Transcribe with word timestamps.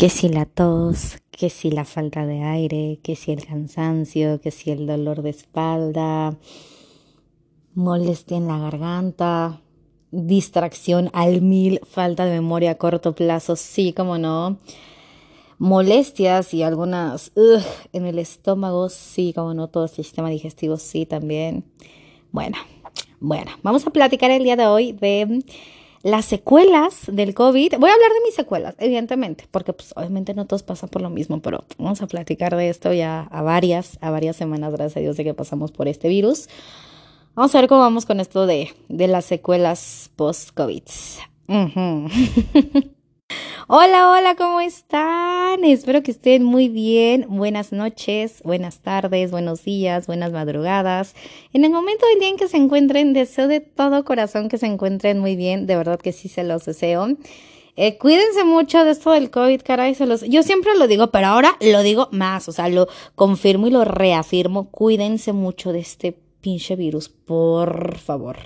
que 0.00 0.08
si 0.08 0.30
la 0.30 0.46
tos, 0.46 1.18
que 1.30 1.50
si 1.50 1.70
la 1.70 1.84
falta 1.84 2.24
de 2.24 2.42
aire, 2.42 3.00
que 3.02 3.16
si 3.16 3.32
el 3.32 3.44
cansancio, 3.44 4.40
que 4.40 4.50
si 4.50 4.70
el 4.70 4.86
dolor 4.86 5.20
de 5.20 5.28
espalda, 5.28 6.38
molestia 7.74 8.38
en 8.38 8.46
la 8.46 8.58
garganta, 8.58 9.60
distracción 10.10 11.10
al 11.12 11.42
mil, 11.42 11.80
falta 11.84 12.24
de 12.24 12.32
memoria 12.32 12.70
a 12.70 12.74
corto 12.76 13.14
plazo, 13.14 13.56
sí, 13.56 13.92
como 13.92 14.16
no, 14.16 14.56
molestias 15.58 16.54
y 16.54 16.62
algunas 16.62 17.32
en 17.92 18.06
el 18.06 18.18
estómago, 18.18 18.88
sí, 18.88 19.34
como 19.34 19.52
no, 19.52 19.68
todo 19.68 19.84
el 19.84 19.90
sistema 19.90 20.30
digestivo, 20.30 20.78
sí, 20.78 21.04
también. 21.04 21.62
Bueno, 22.32 22.56
bueno, 23.18 23.50
vamos 23.62 23.86
a 23.86 23.90
platicar 23.90 24.30
el 24.30 24.44
día 24.44 24.56
de 24.56 24.66
hoy 24.66 24.92
de 24.92 25.44
las 26.02 26.24
secuelas 26.24 27.02
del 27.06 27.34
COVID. 27.34 27.74
Voy 27.78 27.90
a 27.90 27.94
hablar 27.94 28.10
de 28.10 28.24
mis 28.24 28.34
secuelas, 28.34 28.74
evidentemente, 28.78 29.46
porque 29.50 29.72
pues 29.72 29.92
obviamente 29.96 30.34
no 30.34 30.46
todos 30.46 30.62
pasan 30.62 30.88
por 30.88 31.02
lo 31.02 31.10
mismo, 31.10 31.40
pero 31.40 31.64
vamos 31.78 32.00
a 32.02 32.06
platicar 32.06 32.56
de 32.56 32.68
esto 32.68 32.92
ya 32.92 33.22
a 33.30 33.42
varias, 33.42 33.98
a 34.00 34.10
varias 34.10 34.36
semanas, 34.36 34.72
gracias 34.72 34.96
a 34.98 35.00
Dios, 35.00 35.16
de 35.16 35.24
que 35.24 35.34
pasamos 35.34 35.72
por 35.72 35.88
este 35.88 36.08
virus. 36.08 36.48
Vamos 37.34 37.54
a 37.54 37.60
ver 37.60 37.68
cómo 37.68 37.80
vamos 37.80 38.06
con 38.06 38.20
esto 38.20 38.46
de, 38.46 38.74
de 38.88 39.08
las 39.08 39.24
secuelas 39.24 40.10
post-COVID. 40.16 40.82
Hola, 43.72 44.10
hola, 44.10 44.34
¿cómo 44.34 44.60
están? 44.60 45.62
Espero 45.62 46.02
que 46.02 46.10
estén 46.10 46.42
muy 46.42 46.68
bien. 46.68 47.26
Buenas 47.28 47.70
noches, 47.70 48.42
buenas 48.42 48.80
tardes, 48.80 49.30
buenos 49.30 49.62
días, 49.62 50.08
buenas 50.08 50.32
madrugadas. 50.32 51.14
En 51.52 51.64
el 51.64 51.70
momento 51.70 52.04
del 52.06 52.18
día 52.18 52.30
en 52.30 52.36
que 52.36 52.48
se 52.48 52.56
encuentren, 52.56 53.12
deseo 53.12 53.46
de 53.46 53.60
todo 53.60 54.04
corazón 54.04 54.48
que 54.48 54.58
se 54.58 54.66
encuentren 54.66 55.20
muy 55.20 55.36
bien. 55.36 55.68
De 55.68 55.76
verdad 55.76 56.00
que 56.00 56.10
sí 56.10 56.28
se 56.28 56.42
los 56.42 56.64
deseo. 56.64 57.10
Eh, 57.76 57.96
cuídense 57.96 58.42
mucho 58.42 58.84
de 58.84 58.90
esto 58.90 59.12
del 59.12 59.30
COVID, 59.30 59.62
caray. 59.62 59.94
Se 59.94 60.04
los, 60.04 60.22
yo 60.22 60.42
siempre 60.42 60.76
lo 60.76 60.88
digo, 60.88 61.12
pero 61.12 61.28
ahora 61.28 61.56
lo 61.60 61.84
digo 61.84 62.08
más. 62.10 62.48
O 62.48 62.52
sea, 62.52 62.68
lo 62.68 62.88
confirmo 63.14 63.68
y 63.68 63.70
lo 63.70 63.84
reafirmo. 63.84 64.68
Cuídense 64.72 65.32
mucho 65.32 65.72
de 65.72 65.78
este 65.78 66.18
pinche 66.40 66.74
virus, 66.74 67.08
por 67.08 67.98
favor. 67.98 68.36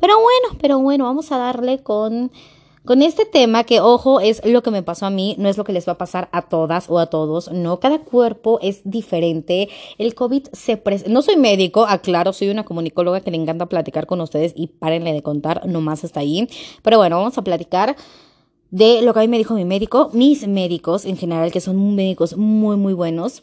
Pero 0.00 0.14
bueno, 0.14 0.58
pero 0.60 0.80
bueno, 0.80 1.04
vamos 1.04 1.30
a 1.30 1.38
darle 1.38 1.84
con 1.84 2.32
con 2.86 3.02
este 3.02 3.26
tema 3.26 3.64
que, 3.64 3.80
ojo, 3.80 4.20
es 4.20 4.40
lo 4.44 4.62
que 4.62 4.70
me 4.70 4.82
pasó 4.82 5.06
a 5.06 5.10
mí, 5.10 5.34
no 5.38 5.48
es 5.48 5.58
lo 5.58 5.64
que 5.64 5.72
les 5.72 5.86
va 5.86 5.92
a 5.92 5.98
pasar 5.98 6.28
a 6.32 6.42
todas 6.42 6.88
o 6.88 6.98
a 6.98 7.06
todos, 7.06 7.52
no, 7.52 7.80
cada 7.80 7.98
cuerpo 7.98 8.58
es 8.62 8.80
diferente. 8.84 9.68
El 9.98 10.14
COVID 10.14 10.46
se 10.52 10.76
presenta, 10.76 11.12
no 11.12 11.20
soy 11.20 11.36
médico, 11.36 11.84
aclaro, 11.86 12.32
soy 12.32 12.48
una 12.48 12.64
comunicóloga 12.64 13.20
que 13.20 13.30
le 13.30 13.36
encanta 13.36 13.66
platicar 13.66 14.06
con 14.06 14.20
ustedes 14.20 14.52
y 14.56 14.68
párenle 14.68 15.12
de 15.12 15.22
contar, 15.22 15.66
nomás 15.66 16.04
hasta 16.04 16.20
ahí. 16.20 16.48
Pero 16.82 16.98
bueno, 16.98 17.18
vamos 17.18 17.36
a 17.36 17.42
platicar 17.42 17.96
de 18.70 19.02
lo 19.02 19.12
que 19.14 19.20
a 19.20 19.22
mí 19.22 19.28
me 19.28 19.38
dijo 19.38 19.54
mi 19.54 19.64
médico, 19.64 20.10
mis 20.12 20.46
médicos 20.46 21.04
en 21.04 21.16
general, 21.16 21.50
que 21.52 21.60
son 21.60 21.94
médicos 21.94 22.36
muy, 22.36 22.76
muy 22.76 22.92
buenos. 22.92 23.42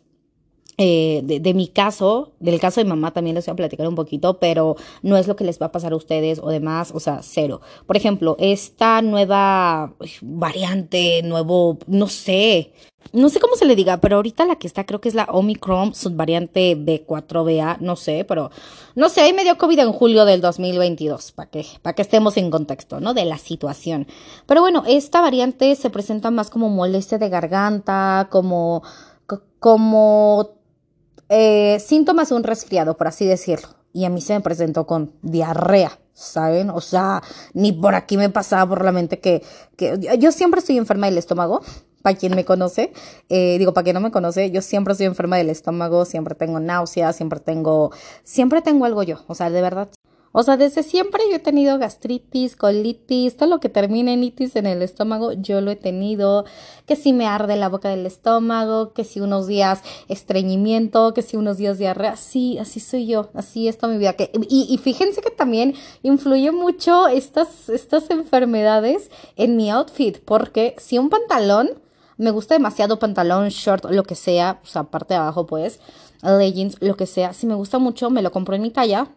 Eh, 0.86 1.22
de, 1.24 1.54
mi 1.54 1.70
caso, 1.70 2.34
del 2.42 2.60
caso 2.60 2.82
de 2.82 2.86
mamá 2.86 3.12
también 3.12 3.36
les 3.36 3.46
voy 3.46 3.54
a 3.54 3.56
platicar 3.56 3.88
un 3.88 3.96
poquito, 3.96 4.38
pero 4.40 4.76
no 5.02 5.16
es 5.16 5.30
lo 5.30 5.38
que 5.38 5.46
les 5.46 5.58
va 5.62 5.68
a 5.68 5.72
pasar 5.72 5.94
a 5.94 5.96
ustedes 5.96 6.40
o 6.44 6.50
demás, 6.50 6.92
o 6.94 7.00
sea, 7.00 7.22
cero. 7.24 7.62
Por 7.88 7.96
ejemplo, 7.96 8.36
esta 8.38 9.02
nueva 9.02 9.94
variante, 10.22 11.22
nuevo, 11.24 11.78
no 11.88 12.08
sé, 12.08 12.74
no 13.14 13.30
sé 13.30 13.40
cómo 13.40 13.56
se 13.56 13.64
le 13.64 13.78
diga, 13.78 14.02
pero 14.02 14.18
ahorita 14.18 14.46
la 14.46 14.58
que 14.58 14.68
está 14.68 14.86
creo 14.86 15.00
que 15.00 15.08
es 15.08 15.16
la 15.16 15.24
Omicron 15.32 15.96
subvariante 15.96 16.76
B4BA, 16.76 17.78
no 17.80 17.96
sé, 17.96 18.26
pero 18.26 18.52
no 18.96 19.08
sé, 19.08 19.32
me 19.32 19.46
dio 19.46 19.58
COVID 19.58 19.80
en 19.80 19.94
julio 19.94 20.26
del 20.26 20.42
2022, 20.42 21.32
para 21.32 21.50
que, 21.50 21.66
para 21.82 21.96
que 21.96 22.02
estemos 22.02 22.36
en 22.36 22.52
contexto, 22.52 23.00
¿no? 23.00 23.14
De 23.14 23.24
la 23.24 23.38
situación. 23.38 24.06
Pero 24.48 24.60
bueno, 24.60 24.84
esta 24.86 25.22
variante 25.22 25.78
se 25.78 25.90
presenta 25.90 26.30
más 26.30 26.50
como 26.50 26.68
molestia 26.68 27.18
de 27.20 27.30
garganta, 27.30 28.28
como 28.30 28.84
como 29.64 30.63
eh, 31.30 31.80
síntomas 31.80 32.30
de 32.30 32.36
un 32.36 32.44
resfriado, 32.44 32.98
por 32.98 33.08
así 33.08 33.26
decirlo. 33.26 33.70
Y 33.94 34.06
a 34.06 34.10
mí 34.10 34.22
se 34.22 34.34
me 34.34 34.42
presentó 34.42 34.88
con 34.88 35.14
diarrea, 35.22 36.00
¿saben? 36.14 36.70
O 36.70 36.82
sea, 36.82 37.22
ni 37.54 37.72
por 37.72 37.96
aquí 37.96 38.18
me 38.18 38.30
pasaba 38.30 38.68
por 38.68 38.84
la 38.84 38.92
mente 38.92 39.20
que, 39.20 39.44
que 39.78 40.00
yo 40.20 40.32
siempre 40.32 40.60
estoy 40.60 40.78
enferma 40.78 41.08
del 41.08 41.18
estómago. 41.18 41.62
Para 42.02 42.18
quien 42.18 42.36
me 42.36 42.44
conoce, 42.44 42.92
eh, 43.30 43.58
digo, 43.58 43.74
para 43.74 43.86
quien 43.86 43.94
no 43.94 44.02
me 44.02 44.12
conoce, 44.12 44.52
yo 44.52 44.62
siempre 44.62 44.92
estoy 44.92 45.06
enferma 45.06 45.38
del 45.38 45.50
estómago, 45.50 46.04
siempre 46.04 46.36
tengo 46.36 46.60
náuseas, 46.60 47.16
siempre 47.16 47.40
tengo, 47.40 47.92
siempre 48.26 48.62
tengo 48.62 48.84
algo 48.84 49.04
yo, 49.04 49.22
o 49.28 49.36
sea, 49.36 49.50
de 49.50 49.62
verdad, 49.62 49.88
o 50.36 50.42
sea, 50.42 50.58
desde 50.58 50.82
siempre 50.82 51.22
yo 51.30 51.36
he 51.36 51.40
tenido 51.40 51.78
gastritis, 51.78 52.56
colitis, 52.56 53.38
todo 53.38 53.48
lo 53.48 53.60
que 53.60 53.70
termine 53.70 54.14
en 54.14 54.24
itis 54.24 54.56
en 54.56 54.66
el 54.66 54.82
estómago, 54.82 55.32
yo 55.34 55.62
lo 55.62 55.70
he 55.70 55.76
tenido. 55.76 56.46
Que 56.88 56.96
si 56.96 57.14
me 57.14 57.28
arde 57.28 57.56
la 57.56 57.70
boca 57.70 57.90
del 57.90 58.08
estómago, 58.08 58.94
que 58.94 59.04
si 59.04 59.20
unos 59.20 59.46
días 59.46 59.82
estreñimiento, 60.08 61.14
que 61.14 61.22
si 61.22 61.38
unos 61.38 61.58
días 61.58 61.78
diarrea. 61.78 62.18
Sí, 62.18 62.58
así 62.58 62.80
soy 62.80 63.06
yo, 63.06 63.30
así 63.36 63.68
es 63.68 63.78
toda 63.78 63.94
mi 63.94 64.00
vida. 64.00 64.14
Que, 64.14 64.32
y, 64.50 64.76
fíjense 64.80 65.22
que 65.22 65.30
también 65.30 65.76
influye 66.02 66.52
mucho 66.52 67.08
estas, 67.08 67.70
estas 67.70 68.10
enfermedades 68.10 69.12
en 69.36 69.56
mi 69.56 69.70
outfit, 69.70 70.18
porque 70.26 70.76
si 70.80 70.98
un 70.98 71.10
pantalón, 71.10 71.70
me 72.18 72.32
gusta 72.32 72.56
demasiado 72.56 72.98
pantalón, 72.98 73.50
short, 73.50 73.86
lo 73.92 74.04
que 74.04 74.16
sea, 74.16 74.62
o 74.64 74.66
sea, 74.66 74.86
parte 74.86 75.14
de 75.14 75.20
abajo 75.20 75.46
pues, 75.46 75.80
leggings, 76.24 76.78
lo 76.82 76.98
que 76.98 77.06
sea, 77.06 77.34
si 77.34 77.46
me 77.46 77.54
gusta 77.54 77.78
mucho, 77.78 78.10
me 78.10 78.24
lo 78.24 78.32
compro 78.32 78.56
en 78.56 78.64
mi 78.64 78.72
talla 78.72 79.10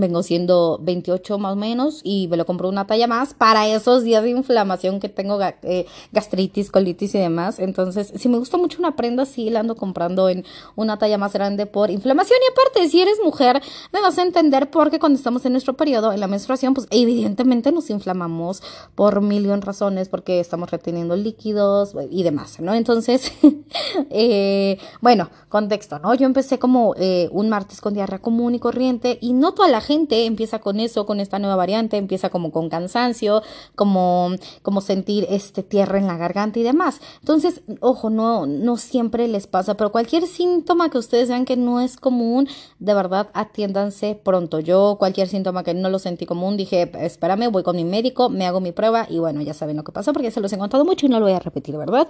vengo 0.00 0.22
siendo 0.22 0.78
28 0.82 1.38
más 1.38 1.52
o 1.52 1.56
menos 1.56 2.00
y 2.04 2.28
me 2.28 2.36
lo 2.36 2.46
compro 2.46 2.68
una 2.68 2.86
talla 2.86 3.06
más 3.06 3.34
para 3.34 3.66
esos 3.68 4.02
días 4.02 4.22
de 4.22 4.30
inflamación 4.30 5.00
que 5.00 5.08
tengo 5.08 5.38
eh, 5.62 5.86
gastritis, 6.12 6.70
colitis 6.70 7.14
y 7.14 7.18
demás. 7.18 7.58
Entonces, 7.58 8.12
si 8.16 8.28
me 8.28 8.38
gusta 8.38 8.56
mucho 8.56 8.78
una 8.78 8.96
prenda, 8.96 9.26
sí 9.26 9.50
la 9.50 9.60
ando 9.60 9.76
comprando 9.76 10.28
en 10.28 10.44
una 10.76 10.98
talla 10.98 11.18
más 11.18 11.32
grande 11.32 11.66
por 11.66 11.90
inflamación. 11.90 12.38
Y 12.42 12.52
aparte, 12.52 12.88
si 12.88 13.00
eres 13.00 13.18
mujer, 13.22 13.62
me 13.92 14.00
vas 14.00 14.18
a 14.18 14.22
entender 14.22 14.70
porque 14.70 14.98
cuando 14.98 15.16
estamos 15.16 15.44
en 15.46 15.52
nuestro 15.52 15.74
periodo, 15.74 16.12
en 16.12 16.20
la 16.20 16.26
menstruación, 16.26 16.74
pues 16.74 16.86
evidentemente 16.90 17.72
nos 17.72 17.90
inflamamos 17.90 18.62
por 18.94 19.20
millón 19.20 19.62
razones, 19.62 20.08
porque 20.08 20.40
estamos 20.40 20.70
reteniendo 20.70 21.16
líquidos 21.16 21.94
y 22.10 22.22
demás, 22.22 22.60
¿no? 22.60 22.74
Entonces, 22.74 23.32
eh, 24.10 24.78
bueno, 25.00 25.30
contexto, 25.48 25.98
¿no? 25.98 26.14
Yo 26.14 26.26
empecé 26.26 26.58
como 26.58 26.94
eh, 26.96 27.28
un 27.32 27.48
martes 27.48 27.80
con 27.80 27.94
diarrea 27.94 28.20
común 28.20 28.54
y 28.54 28.58
corriente 28.58 29.18
y 29.20 29.32
no 29.32 29.52
toda 29.54 29.68
la 29.68 29.80
gente 29.88 30.26
empieza 30.26 30.60
con 30.60 30.78
eso, 30.78 31.06
con 31.06 31.18
esta 31.18 31.38
nueva 31.38 31.56
variante, 31.56 31.96
empieza 31.96 32.28
como 32.28 32.52
con 32.52 32.68
cansancio, 32.68 33.42
como, 33.74 34.30
como 34.62 34.80
sentir 34.80 35.26
este 35.30 35.62
tierra 35.62 35.98
en 35.98 36.06
la 36.06 36.16
garganta 36.16 36.58
y 36.58 36.62
demás. 36.62 37.00
Entonces, 37.20 37.62
ojo, 37.80 38.10
no, 38.10 38.46
no 38.46 38.76
siempre 38.76 39.26
les 39.26 39.46
pasa, 39.46 39.76
pero 39.76 39.90
cualquier 39.90 40.26
síntoma 40.26 40.90
que 40.90 40.98
ustedes 40.98 41.28
vean 41.28 41.44
que 41.44 41.56
no 41.56 41.80
es 41.80 41.96
común, 41.96 42.48
de 42.78 42.94
verdad 42.94 43.28
atiéndanse 43.32 44.14
pronto. 44.14 44.60
Yo 44.60 44.96
cualquier 44.98 45.28
síntoma 45.28 45.64
que 45.64 45.74
no 45.74 45.88
lo 45.88 45.98
sentí 45.98 46.26
común, 46.26 46.56
dije, 46.56 46.90
espérame, 47.00 47.50
voy 47.50 47.62
con 47.62 47.74
mi 47.74 47.84
médico, 47.84 48.28
me 48.28 48.46
hago 48.46 48.60
mi 48.60 48.72
prueba 48.72 49.06
y 49.08 49.18
bueno, 49.18 49.40
ya 49.40 49.54
saben 49.54 49.76
lo 49.76 49.84
que 49.84 49.92
pasa 49.92 50.12
porque 50.12 50.30
se 50.30 50.40
los 50.40 50.52
he 50.52 50.58
contado 50.58 50.84
mucho 50.84 51.06
y 51.06 51.08
no 51.08 51.18
lo 51.18 51.26
voy 51.26 51.34
a 51.34 51.40
repetir, 51.40 51.76
¿verdad? 51.76 52.08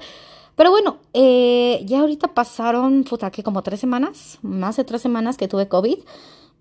Pero 0.58 0.72
bueno, 0.72 0.98
eh, 1.12 1.82
ya 1.86 2.00
ahorita 2.00 2.34
pasaron, 2.34 3.04
puta, 3.04 3.30
que 3.30 3.44
como 3.44 3.62
tres 3.62 3.78
semanas, 3.78 4.40
más 4.42 4.76
de 4.76 4.82
tres 4.82 5.00
semanas 5.00 5.36
que 5.36 5.46
tuve 5.46 5.68
COVID. 5.68 5.98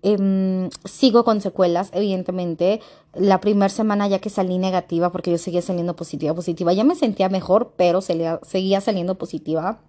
Em, 0.02 0.70
sigo 0.84 1.24
con 1.24 1.40
secuelas, 1.40 1.90
evidentemente. 1.92 2.80
La 3.14 3.40
primera 3.40 3.68
semana 3.68 4.06
ya 4.08 4.20
que 4.20 4.30
salí 4.30 4.58
negativa, 4.58 5.10
porque 5.10 5.30
yo 5.30 5.38
seguía 5.38 5.62
saliendo 5.62 5.96
positiva, 5.96 6.34
positiva, 6.34 6.72
ya 6.72 6.84
me 6.84 6.94
sentía 6.94 7.28
mejor, 7.28 7.72
pero 7.76 8.00
seguía 8.00 8.80
saliendo 8.80 9.16
positiva. 9.16 9.80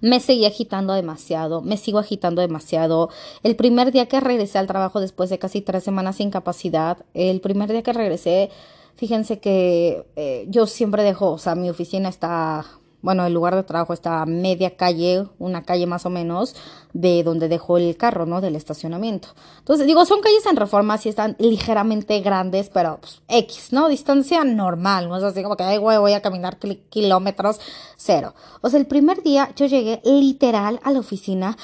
Me 0.00 0.20
seguía 0.20 0.48
agitando 0.48 0.92
demasiado, 0.92 1.62
me 1.62 1.76
sigo 1.76 1.98
agitando 1.98 2.42
demasiado. 2.42 3.10
El 3.42 3.56
primer 3.56 3.92
día 3.92 4.06
que 4.06 4.20
regresé 4.20 4.58
al 4.58 4.66
trabajo 4.66 5.00
después 5.00 5.30
de 5.30 5.38
casi 5.38 5.62
tres 5.62 5.84
semanas 5.84 6.16
sin 6.16 6.30
capacidad, 6.30 6.98
el 7.14 7.40
primer 7.40 7.70
día 7.72 7.82
que 7.82 7.92
regresé, 7.92 8.50
fíjense 8.96 9.40
que 9.40 10.06
eh, 10.16 10.46
yo 10.48 10.66
siempre 10.66 11.02
dejo, 11.02 11.32
o 11.32 11.38
sea, 11.38 11.54
mi 11.54 11.70
oficina 11.70 12.08
está 12.08 12.66
bueno, 13.04 13.26
el 13.26 13.34
lugar 13.34 13.54
de 13.54 13.62
trabajo 13.64 13.92
está 13.92 14.22
a 14.22 14.26
media 14.26 14.76
calle, 14.76 15.26
una 15.38 15.62
calle 15.62 15.86
más 15.86 16.06
o 16.06 16.10
menos, 16.10 16.56
de 16.94 17.22
donde 17.22 17.48
dejó 17.48 17.76
el 17.76 17.98
carro, 17.98 18.24
¿no? 18.24 18.40
Del 18.40 18.56
estacionamiento. 18.56 19.28
Entonces, 19.58 19.86
digo, 19.86 20.06
son 20.06 20.22
calles 20.22 20.46
en 20.46 20.56
reforma, 20.56 20.96
sí 20.96 21.10
están 21.10 21.36
ligeramente 21.38 22.18
grandes, 22.20 22.70
pero 22.70 22.96
pues, 23.02 23.20
X, 23.28 23.74
¿no? 23.74 23.88
Distancia 23.88 24.42
normal, 24.44 25.10
no 25.10 25.18
es 25.18 25.22
así 25.22 25.42
como 25.42 25.54
que, 25.54 25.64
ay, 25.64 25.76
güey, 25.76 25.98
voy 25.98 26.14
a 26.14 26.22
caminar 26.22 26.56
kilómetros, 26.88 27.60
cero. 27.98 28.34
O 28.62 28.70
sea, 28.70 28.80
el 28.80 28.86
primer 28.86 29.22
día 29.22 29.50
yo 29.54 29.66
llegué 29.66 30.00
literal 30.04 30.80
a 30.82 30.90
la 30.90 31.00
oficina 31.00 31.58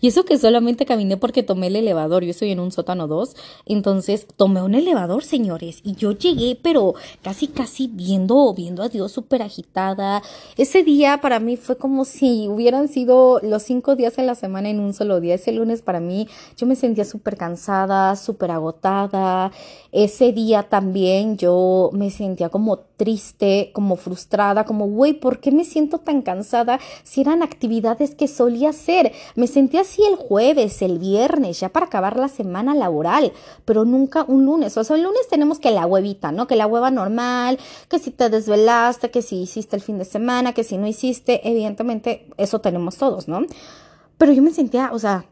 y 0.00 0.08
eso 0.08 0.24
que 0.24 0.38
solamente 0.38 0.86
caminé 0.86 1.16
porque 1.16 1.42
tomé 1.42 1.68
el 1.68 1.76
elevador, 1.76 2.24
yo 2.24 2.30
estoy 2.30 2.50
en 2.50 2.60
un 2.60 2.72
sótano 2.72 3.06
2, 3.06 3.34
entonces 3.66 4.26
tomé 4.36 4.62
un 4.62 4.74
elevador, 4.74 5.24
señores, 5.24 5.80
y 5.82 5.94
yo 5.94 6.12
llegué, 6.12 6.58
pero 6.60 6.94
casi, 7.22 7.48
casi 7.48 7.88
viendo, 7.88 8.52
viendo 8.54 8.82
a 8.82 8.88
Dios 8.88 9.12
súper 9.12 9.42
agitada. 9.42 10.22
Ese 10.56 10.82
día 10.82 11.20
para 11.20 11.40
mí 11.40 11.56
fue 11.56 11.76
como 11.76 12.04
si 12.04 12.48
hubieran 12.48 12.88
sido 12.88 13.40
los 13.42 13.62
cinco 13.62 13.96
días 13.96 14.18
en 14.18 14.26
la 14.26 14.34
semana 14.34 14.68
en 14.68 14.80
un 14.80 14.94
solo 14.94 15.20
día. 15.20 15.34
Ese 15.34 15.52
lunes 15.52 15.82
para 15.82 16.00
mí 16.00 16.28
yo 16.56 16.66
me 16.66 16.76
sentía 16.76 17.04
súper 17.04 17.36
cansada, 17.36 18.16
súper 18.16 18.50
agotada. 18.50 19.52
Ese 19.92 20.32
día 20.32 20.64
también 20.64 21.36
yo 21.36 21.90
me 21.92 22.10
sentía 22.10 22.48
como 22.48 22.78
triste, 22.96 23.70
como 23.72 23.96
frustrada, 23.96 24.64
como, 24.64 24.86
güey, 24.86 25.12
¿por 25.12 25.40
qué 25.40 25.52
me 25.52 25.64
siento 25.64 25.98
tan 25.98 26.22
cansada 26.22 26.80
si 27.02 27.20
eran 27.20 27.42
actividades 27.42 28.14
que 28.14 28.28
solía 28.28 28.70
hacer? 28.70 29.12
Me 29.34 29.46
sentí 29.46 29.78
así 29.78 30.02
el 30.04 30.16
jueves, 30.16 30.82
el 30.82 30.98
viernes, 30.98 31.60
ya 31.60 31.68
para 31.68 31.86
acabar 31.86 32.16
la 32.16 32.28
semana 32.28 32.74
laboral, 32.74 33.32
pero 33.64 33.84
nunca 33.84 34.24
un 34.26 34.44
lunes. 34.44 34.76
O 34.76 34.84
sea, 34.84 34.96
el 34.96 35.02
lunes 35.02 35.28
tenemos 35.28 35.58
que 35.58 35.70
la 35.70 35.86
huevita, 35.86 36.32
¿no? 36.32 36.46
Que 36.46 36.56
la 36.56 36.66
hueva 36.66 36.90
normal, 36.90 37.58
que 37.88 37.98
si 37.98 38.10
te 38.10 38.30
desvelaste, 38.30 39.10
que 39.10 39.22
si 39.22 39.36
hiciste 39.42 39.76
el 39.76 39.82
fin 39.82 39.98
de 39.98 40.04
semana, 40.04 40.52
que 40.52 40.64
si 40.64 40.78
no 40.78 40.86
hiciste, 40.86 41.48
evidentemente 41.48 42.28
eso 42.36 42.60
tenemos 42.60 42.96
todos, 42.96 43.28
¿no? 43.28 43.40
Pero 44.18 44.32
yo 44.32 44.42
me 44.42 44.50
sentía, 44.50 44.90
o 44.92 44.98
sea, 44.98 45.26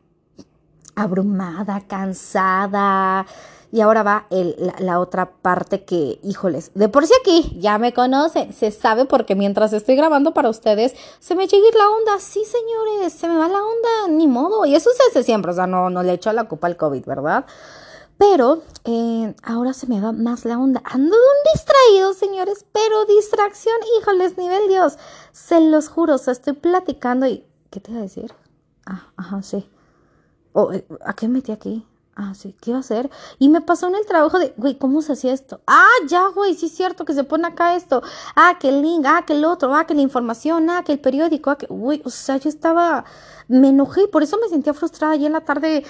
abrumada, 0.94 1.80
cansada, 1.86 3.26
y 3.74 3.80
ahora 3.80 4.04
va 4.04 4.26
la, 4.78 5.00
otra 5.00 5.32
parte 5.32 5.84
que, 5.84 6.20
híjoles, 6.22 6.70
de 6.76 6.88
por 6.88 7.08
sí 7.08 7.12
aquí 7.20 7.58
ya 7.58 7.76
me 7.76 7.92
conocen, 7.92 8.52
se 8.52 8.70
sabe 8.70 9.04
porque 9.04 9.34
mientras 9.34 9.72
estoy 9.72 9.96
grabando 9.96 10.32
para 10.32 10.48
ustedes, 10.48 10.94
se 11.18 11.34
me 11.34 11.48
llega 11.48 11.66
la 11.76 11.90
onda. 11.90 12.20
Sí, 12.20 12.44
señores, 12.44 13.12
se 13.12 13.26
me 13.26 13.36
va 13.36 13.48
la 13.48 13.58
onda, 13.58 14.16
ni 14.16 14.28
modo. 14.28 14.64
Y 14.64 14.76
eso 14.76 14.90
se 14.96 15.02
hace 15.10 15.24
siempre, 15.24 15.50
o 15.50 15.54
sea, 15.54 15.66
no, 15.66 15.90
no 15.90 16.04
le 16.04 16.12
echo 16.12 16.32
la 16.32 16.44
culpa 16.44 16.68
al 16.68 16.76
COVID, 16.76 17.04
¿verdad? 17.04 17.46
Pero 18.16 18.62
eh, 18.84 19.34
ahora 19.42 19.72
se 19.72 19.88
me 19.88 20.00
va 20.00 20.12
más 20.12 20.44
la 20.44 20.56
onda. 20.56 20.80
Ando 20.84 21.16
un 21.16 21.52
distraído, 21.52 22.14
señores, 22.14 22.66
pero 22.70 23.06
distracción, 23.06 23.74
híjoles, 23.98 24.38
nivel 24.38 24.68
Dios. 24.68 24.98
Se 25.32 25.60
los 25.60 25.88
juro, 25.88 26.14
o 26.14 26.18
sea, 26.18 26.30
estoy 26.30 26.52
platicando 26.52 27.26
y... 27.26 27.44
¿Qué 27.70 27.80
te 27.80 27.90
iba 27.90 27.98
a 27.98 28.04
decir? 28.04 28.32
Ah, 28.86 29.08
ajá, 29.16 29.42
sí. 29.42 29.68
Oh, 30.52 30.72
eh, 30.72 30.86
¿A 31.04 31.14
qué 31.14 31.26
metí 31.26 31.50
aquí? 31.50 31.84
Ah, 32.16 32.32
sí, 32.34 32.54
¿qué 32.60 32.70
iba 32.70 32.76
a 32.76 32.80
hacer? 32.80 33.10
Y 33.40 33.48
me 33.48 33.60
pasó 33.60 33.88
en 33.88 33.96
el 33.96 34.06
trabajo 34.06 34.38
de, 34.38 34.54
güey, 34.56 34.76
¿cómo 34.78 35.02
se 35.02 35.14
hacía 35.14 35.32
esto? 35.32 35.60
Ah, 35.66 35.88
ya, 36.08 36.28
güey, 36.28 36.54
sí 36.54 36.66
es 36.66 36.72
cierto 36.72 37.04
que 37.04 37.12
se 37.12 37.24
pone 37.24 37.48
acá 37.48 37.74
esto. 37.74 38.02
Ah, 38.36 38.56
que 38.60 38.68
el 38.68 38.82
link, 38.82 39.04
ah, 39.06 39.24
que 39.26 39.32
el 39.32 39.44
otro, 39.44 39.74
ah, 39.74 39.84
que 39.84 39.94
la 39.94 40.02
información, 40.02 40.70
ah, 40.70 40.84
que 40.84 40.92
el 40.92 41.00
periódico, 41.00 41.50
ah, 41.50 41.58
que, 41.58 41.66
güey, 41.66 42.02
o 42.04 42.10
sea, 42.10 42.36
yo 42.36 42.48
estaba, 42.48 43.04
me 43.48 43.70
enojé, 43.70 44.06
por 44.06 44.22
eso 44.22 44.38
me 44.40 44.48
sentía 44.48 44.74
frustrada. 44.74 45.16
Y 45.16 45.26
en 45.26 45.32
la 45.32 45.40
tarde, 45.40 45.84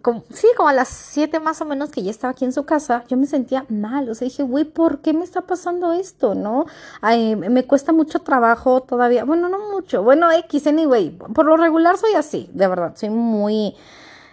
como, 0.00 0.24
sí, 0.32 0.48
como 0.56 0.70
a 0.70 0.72
las 0.72 0.88
siete 0.88 1.40
más 1.40 1.60
o 1.60 1.66
menos 1.66 1.90
que 1.90 2.02
ya 2.02 2.10
estaba 2.10 2.30
aquí 2.30 2.46
en 2.46 2.52
su 2.54 2.64
casa, 2.64 3.04
yo 3.08 3.18
me 3.18 3.26
sentía 3.26 3.66
mal. 3.68 4.08
O 4.08 4.14
sea, 4.14 4.26
dije, 4.26 4.44
güey, 4.44 4.64
¿por 4.64 5.00
qué 5.00 5.12
me 5.12 5.24
está 5.24 5.42
pasando 5.42 5.92
esto, 5.92 6.34
no? 6.34 6.64
Me 7.02 7.66
cuesta 7.66 7.92
mucho 7.92 8.20
trabajo 8.20 8.80
todavía. 8.80 9.24
Bueno, 9.24 9.50
no 9.50 9.58
mucho. 9.70 10.02
Bueno, 10.02 10.32
X, 10.32 10.66
anyway, 10.68 11.10
por 11.10 11.44
lo 11.44 11.58
regular 11.58 11.98
soy 11.98 12.14
así, 12.14 12.48
de 12.54 12.66
verdad, 12.66 12.94
soy 12.96 13.10
muy 13.10 13.74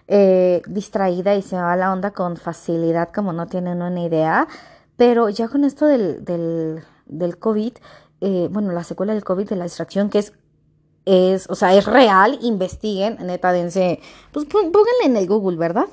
eh, 0.07 0.61
distraída 0.67 1.35
y 1.35 1.41
se 1.41 1.55
me 1.55 1.61
va 1.61 1.75
la 1.75 1.91
onda 1.91 2.11
con 2.11 2.37
facilidad, 2.37 3.09
como 3.09 3.33
no 3.33 3.47
tienen 3.47 3.81
una 3.81 4.01
idea. 4.01 4.47
Pero 4.97 5.29
ya 5.29 5.47
con 5.47 5.63
esto 5.63 5.85
del, 5.85 6.23
del, 6.23 6.83
del 7.05 7.37
COVID, 7.37 7.73
eh, 8.21 8.47
bueno, 8.51 8.71
la 8.71 8.83
secuela 8.83 9.13
del 9.13 9.23
COVID, 9.23 9.49
de 9.49 9.55
la 9.55 9.65
distracción, 9.65 10.09
que 10.09 10.19
es, 10.19 10.33
es, 11.05 11.49
o 11.49 11.55
sea, 11.55 11.75
es 11.75 11.85
real, 11.85 12.39
investiguen, 12.41 13.17
neta, 13.25 13.51
dense, 13.51 13.99
pues 14.31 14.45
pónganle 14.45 15.05
en 15.05 15.17
el 15.17 15.27
Google, 15.27 15.57
¿verdad? 15.57 15.89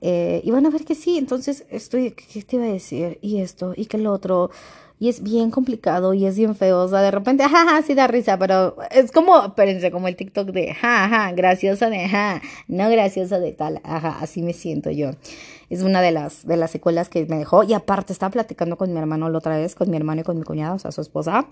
Eh, 0.00 0.40
y 0.44 0.50
van 0.50 0.66
a 0.66 0.70
ver 0.70 0.84
que 0.84 0.94
sí, 0.94 1.18
entonces 1.18 1.64
estoy, 1.70 2.12
¿qué 2.12 2.42
te 2.42 2.56
iba 2.56 2.66
a 2.66 2.68
decir? 2.68 3.18
Y 3.22 3.40
esto, 3.40 3.72
y 3.74 3.86
que 3.86 3.96
el 3.96 4.06
otro, 4.06 4.50
y 5.02 5.08
es 5.08 5.20
bien 5.20 5.50
complicado 5.50 6.14
y 6.14 6.26
es 6.26 6.36
bien 6.36 6.54
feo. 6.54 6.84
O 6.84 6.88
sea, 6.88 7.00
de 7.00 7.10
repente, 7.10 7.42
jaja, 7.42 7.82
sí 7.82 7.92
da 7.92 8.06
risa, 8.06 8.38
pero 8.38 8.76
es 8.92 9.10
como, 9.10 9.46
espérense, 9.46 9.90
como 9.90 10.06
el 10.06 10.14
TikTok 10.14 10.50
de 10.50 10.74
jaja, 10.74 11.32
graciosa 11.32 11.90
de 11.90 12.08
ja, 12.08 12.40
no 12.68 12.88
graciosa 12.88 13.40
de 13.40 13.50
tal, 13.50 13.80
ajá, 13.82 14.18
así 14.20 14.42
me 14.42 14.52
siento 14.52 14.92
yo. 14.92 15.10
Es 15.70 15.82
una 15.82 16.02
de 16.02 16.12
las, 16.12 16.46
de 16.46 16.56
las 16.56 16.70
secuelas 16.70 17.08
que 17.08 17.26
me 17.26 17.38
dejó. 17.38 17.64
Y 17.64 17.72
aparte, 17.72 18.12
estaba 18.12 18.30
platicando 18.30 18.76
con 18.76 18.92
mi 18.92 18.98
hermano 19.00 19.28
la 19.28 19.38
otra 19.38 19.56
vez, 19.56 19.74
con 19.74 19.90
mi 19.90 19.96
hermano 19.96 20.20
y 20.20 20.24
con 20.24 20.38
mi 20.38 20.44
cuñada, 20.44 20.74
o 20.74 20.78
sea, 20.78 20.92
su 20.92 21.00
esposa. 21.00 21.48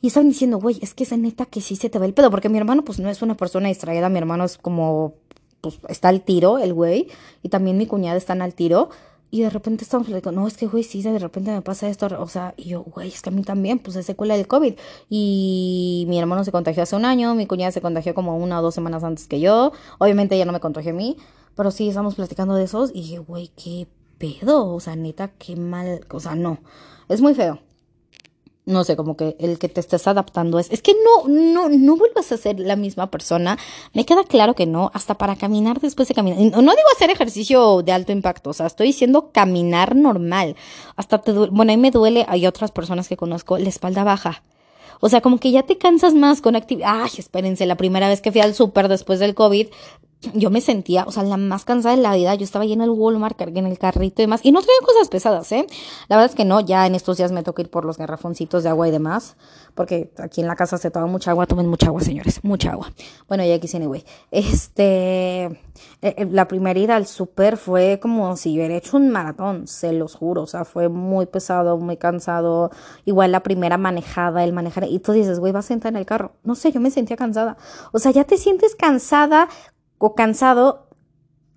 Y 0.00 0.06
estaban 0.06 0.28
diciendo, 0.28 0.58
güey, 0.58 0.78
es 0.80 0.94
que 0.94 1.02
esa 1.02 1.16
neta 1.16 1.46
que 1.46 1.60
sí 1.60 1.74
se 1.74 1.90
te 1.90 1.98
va 1.98 2.06
el 2.06 2.14
pedo, 2.14 2.30
porque 2.30 2.48
mi 2.48 2.58
hermano, 2.58 2.84
pues 2.84 3.00
no 3.00 3.10
es 3.10 3.20
una 3.20 3.36
persona 3.36 3.66
distraída, 3.66 4.08
mi 4.08 4.18
hermano 4.18 4.44
es 4.44 4.58
como, 4.58 5.14
pues 5.60 5.80
está 5.88 6.08
al 6.08 6.20
tiro, 6.20 6.60
el 6.60 6.72
güey, 6.72 7.08
y 7.42 7.48
también 7.48 7.78
mi 7.78 7.88
cuñada 7.88 8.16
están 8.16 8.42
al 8.42 8.54
tiro. 8.54 8.90
Y 9.34 9.42
de 9.42 9.50
repente 9.50 9.82
estamos 9.82 10.06
platicando, 10.06 10.42
no, 10.42 10.46
es 10.46 10.56
que, 10.56 10.68
güey, 10.68 10.84
sí, 10.84 11.02
de 11.02 11.18
repente 11.18 11.50
me 11.50 11.60
pasa 11.60 11.88
esto. 11.88 12.06
O 12.20 12.28
sea, 12.28 12.54
y 12.56 12.68
yo, 12.68 12.84
güey, 12.84 13.08
es 13.08 13.20
que 13.20 13.30
a 13.30 13.32
mí 13.32 13.42
también, 13.42 13.80
pues 13.80 13.96
es 13.96 14.06
secuela 14.06 14.36
del 14.36 14.46
COVID. 14.46 14.74
Y 15.10 16.04
mi 16.08 16.20
hermano 16.20 16.44
se 16.44 16.52
contagió 16.52 16.84
hace 16.84 16.94
un 16.94 17.04
año, 17.04 17.34
mi 17.34 17.44
cuñada 17.48 17.72
se 17.72 17.80
contagió 17.80 18.14
como 18.14 18.38
una 18.38 18.60
o 18.60 18.62
dos 18.62 18.76
semanas 18.76 19.02
antes 19.02 19.26
que 19.26 19.40
yo. 19.40 19.72
Obviamente 19.98 20.36
ella 20.36 20.44
no 20.44 20.52
me 20.52 20.60
contagió 20.60 20.92
a 20.92 20.94
mí, 20.94 21.16
pero 21.56 21.72
sí 21.72 21.88
estamos 21.88 22.14
platicando 22.14 22.54
de 22.54 22.62
esos. 22.62 22.90
Y 22.90 23.00
dije, 23.00 23.18
güey, 23.18 23.48
qué 23.56 23.88
pedo. 24.18 24.72
O 24.72 24.78
sea, 24.78 24.94
neta, 24.94 25.32
qué 25.36 25.56
mal. 25.56 26.06
O 26.10 26.20
sea, 26.20 26.36
no. 26.36 26.58
Es 27.08 27.20
muy 27.20 27.34
feo 27.34 27.58
no 28.66 28.82
sé, 28.84 28.96
como 28.96 29.16
que 29.16 29.36
el 29.38 29.58
que 29.58 29.68
te 29.68 29.80
estés 29.80 30.06
adaptando 30.06 30.58
es, 30.58 30.70
es 30.70 30.80
que 30.80 30.94
no, 30.94 31.28
no, 31.28 31.68
no 31.68 31.96
vuelvas 31.96 32.32
a 32.32 32.36
ser 32.38 32.58
la 32.58 32.76
misma 32.76 33.10
persona. 33.10 33.58
Me 33.92 34.06
queda 34.06 34.24
claro 34.24 34.54
que 34.54 34.66
no, 34.66 34.90
hasta 34.94 35.14
para 35.14 35.36
caminar 35.36 35.80
después 35.80 36.08
de 36.08 36.14
caminar. 36.14 36.38
No, 36.38 36.60
digo 36.60 36.88
hacer 36.94 37.10
ejercicio 37.10 37.82
de 37.82 37.92
alto 37.92 38.12
impacto, 38.12 38.50
o 38.50 38.52
sea, 38.54 38.66
estoy 38.66 38.88
diciendo 38.88 39.30
caminar 39.32 39.94
normal. 39.94 40.56
Hasta 40.96 41.20
te 41.20 41.32
bueno, 41.32 41.72
ahí 41.72 41.76
me 41.76 41.90
duele, 41.90 42.24
hay 42.28 42.46
otras 42.46 42.70
personas 42.70 43.08
que 43.08 43.16
conozco, 43.16 43.58
la 43.58 43.68
espalda 43.68 44.02
baja. 44.02 44.42
O 45.00 45.08
sea, 45.10 45.20
como 45.20 45.38
que 45.38 45.50
ya 45.50 45.64
te 45.64 45.76
cansas 45.76 46.14
más 46.14 46.40
con 46.40 46.56
actividad. 46.56 47.02
Ay, 47.02 47.10
espérense, 47.18 47.66
la 47.66 47.76
primera 47.76 48.08
vez 48.08 48.22
que 48.22 48.32
fui 48.32 48.40
al 48.40 48.54
súper 48.54 48.88
después 48.88 49.18
del 49.18 49.34
COVID, 49.34 49.66
yo 50.32 50.50
me 50.50 50.60
sentía, 50.60 51.04
o 51.06 51.12
sea, 51.12 51.22
la 51.22 51.36
más 51.36 51.64
cansada 51.64 51.94
de 51.94 52.02
la 52.02 52.14
vida. 52.14 52.34
Yo 52.34 52.44
estaba 52.44 52.64
en 52.64 52.80
el 52.80 52.90
Walmart, 52.90 53.36
cargué 53.36 53.58
en 53.58 53.66
el 53.66 53.78
carrito 53.78 54.22
y 54.22 54.24
demás. 54.24 54.40
Y 54.42 54.52
no 54.52 54.60
traía 54.60 54.78
cosas 54.84 55.08
pesadas, 55.08 55.50
¿eh? 55.52 55.66
La 56.08 56.16
verdad 56.16 56.30
es 56.30 56.36
que 56.36 56.44
no, 56.44 56.60
ya 56.60 56.86
en 56.86 56.94
estos 56.94 57.16
días 57.18 57.32
me 57.32 57.42
toca 57.42 57.62
ir 57.62 57.70
por 57.70 57.84
los 57.84 57.98
garrafoncitos 57.98 58.62
de 58.62 58.70
agua 58.70 58.88
y 58.88 58.90
demás. 58.90 59.36
Porque 59.74 60.12
aquí 60.18 60.40
en 60.40 60.46
la 60.46 60.56
casa 60.56 60.78
se 60.78 60.90
toma 60.90 61.06
mucha 61.06 61.32
agua. 61.32 61.46
Tomen 61.46 61.66
mucha 61.66 61.88
agua, 61.88 62.00
señores. 62.00 62.42
Mucha 62.44 62.72
agua. 62.72 62.92
Bueno, 63.28 63.44
ya 63.44 63.58
quise, 63.58 63.76
anyway. 63.76 64.04
Este. 64.30 65.44
Eh, 66.02 66.14
eh, 66.18 66.28
la 66.30 66.46
primera 66.46 66.78
ida 66.78 66.96
al 66.96 67.06
súper 67.06 67.56
fue 67.56 67.98
como 68.00 68.36
si 68.36 68.54
hubiera 68.54 68.76
hecho 68.76 68.96
un 68.96 69.10
maratón, 69.10 69.66
se 69.66 69.92
los 69.92 70.14
juro. 70.14 70.42
O 70.42 70.46
sea, 70.46 70.64
fue 70.64 70.88
muy 70.88 71.26
pesado, 71.26 71.76
muy 71.78 71.96
cansado. 71.96 72.70
Igual 73.04 73.32
la 73.32 73.42
primera 73.42 73.76
manejada, 73.76 74.44
el 74.44 74.52
manejar. 74.52 74.84
Y 74.88 74.98
tú 75.00 75.12
dices, 75.12 75.40
güey, 75.40 75.52
vas 75.52 75.66
a 75.66 75.68
sentar 75.68 75.92
en 75.92 75.96
el 75.96 76.06
carro. 76.06 76.32
No 76.44 76.54
sé, 76.54 76.72
yo 76.72 76.80
me 76.80 76.90
sentía 76.90 77.16
cansada. 77.16 77.56
O 77.92 77.98
sea, 77.98 78.12
ya 78.12 78.24
te 78.24 78.36
sientes 78.36 78.74
cansada 78.76 79.48
o 79.98 80.14
cansado 80.14 80.88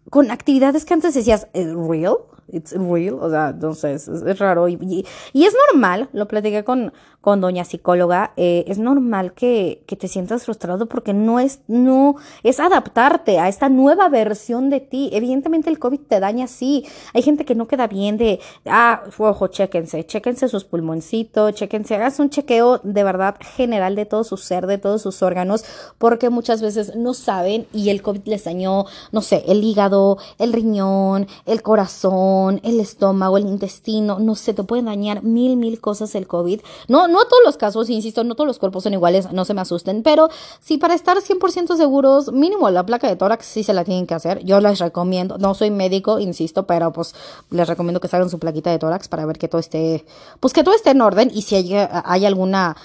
con 0.09 0.31
actividades 0.31 0.85
que 0.85 0.93
antes 0.93 1.13
decías, 1.13 1.47
¿real? 1.53 2.25
It's 2.49 2.71
real, 2.71 3.15
o 3.15 3.29
sea, 3.29 3.49
entonces 3.49 4.07
es, 4.07 4.39
raro 4.39 4.69
y, 4.69 5.05
y, 5.33 5.45
es 5.45 5.53
normal, 5.69 6.09
lo 6.13 6.27
platiqué 6.27 6.63
con, 6.63 6.93
con 7.19 7.41
doña 7.41 7.65
psicóloga, 7.65 8.31
eh, 8.37 8.63
es 8.67 8.79
normal 8.79 9.33
que, 9.33 9.83
que, 9.85 9.97
te 9.97 10.07
sientas 10.07 10.45
frustrado 10.45 10.85
porque 10.85 11.13
no 11.13 11.41
es, 11.41 11.59
no, 11.67 12.15
es 12.43 12.61
adaptarte 12.61 13.39
a 13.39 13.49
esta 13.49 13.67
nueva 13.67 14.07
versión 14.07 14.69
de 14.69 14.79
ti. 14.79 15.09
Evidentemente 15.11 15.69
el 15.69 15.77
COVID 15.77 15.99
te 16.07 16.21
daña, 16.21 16.47
sí. 16.47 16.85
Hay 17.13 17.23
gente 17.23 17.43
que 17.43 17.53
no 17.53 17.67
queda 17.67 17.87
bien 17.87 18.17
de, 18.17 18.39
ah, 18.65 19.03
ojo, 19.17 19.47
chéquense, 19.47 20.05
chéquense 20.05 20.47
sus 20.47 20.63
pulmoncitos, 20.63 21.53
chéquense, 21.53 21.95
hagas 21.95 22.19
un 22.19 22.29
chequeo 22.29 22.79
de 22.83 23.03
verdad 23.03 23.35
general 23.41 23.95
de 23.95 24.05
todo 24.05 24.23
su 24.23 24.37
ser, 24.37 24.65
de 24.65 24.77
todos 24.77 25.01
sus 25.01 25.21
órganos, 25.21 25.65
porque 25.97 26.29
muchas 26.29 26.61
veces 26.61 26.95
no 26.95 27.13
saben 27.13 27.67
y 27.73 27.89
el 27.89 28.01
COVID 28.01 28.25
les 28.25 28.45
dañó, 28.45 28.85
no 29.11 29.21
sé, 29.21 29.43
el 29.47 29.63
hígado, 29.65 30.17
el 30.39 30.53
riñón, 30.53 31.27
el 31.45 31.61
corazón, 31.61 32.36
el 32.63 32.79
estómago, 32.79 33.37
el 33.37 33.45
intestino, 33.45 34.19
no 34.19 34.35
sé, 34.35 34.53
te 34.53 34.63
pueden 34.63 34.85
dañar 34.85 35.23
mil, 35.23 35.57
mil 35.57 35.79
cosas 35.79 36.15
el 36.15 36.27
COVID. 36.27 36.61
No, 36.87 37.07
no 37.07 37.25
todos 37.25 37.41
los 37.45 37.57
casos, 37.57 37.89
insisto, 37.89 38.23
no 38.23 38.35
todos 38.35 38.47
los 38.47 38.59
cuerpos 38.59 38.83
son 38.83 38.93
iguales, 38.93 39.31
no 39.31 39.45
se 39.45 39.53
me 39.53 39.61
asusten, 39.61 40.03
pero 40.03 40.29
sí 40.59 40.77
para 40.77 40.93
estar 40.93 41.17
100% 41.17 41.75
seguros, 41.75 42.31
mínimo 42.31 42.69
la 42.69 42.85
placa 42.85 43.07
de 43.07 43.15
tórax 43.15 43.45
sí 43.45 43.63
se 43.63 43.73
la 43.73 43.83
tienen 43.83 44.07
que 44.07 44.13
hacer. 44.13 44.43
Yo 44.43 44.59
les 44.59 44.79
recomiendo, 44.79 45.37
no 45.37 45.53
soy 45.53 45.71
médico, 45.71 46.19
insisto, 46.19 46.65
pero 46.65 46.91
pues 46.91 47.15
les 47.49 47.67
recomiendo 47.67 47.99
que 47.99 48.07
se 48.07 48.15
hagan 48.15 48.29
su 48.29 48.39
plaquita 48.39 48.71
de 48.71 48.79
tórax 48.79 49.07
para 49.07 49.25
ver 49.25 49.37
que 49.37 49.47
todo 49.47 49.59
esté, 49.59 50.05
pues 50.39 50.53
que 50.53 50.63
todo 50.63 50.75
esté 50.75 50.91
en 50.91 51.01
orden 51.01 51.31
y 51.33 51.41
si 51.43 51.55
hay, 51.55 51.73
hay 51.73 52.25
alguna 52.25 52.75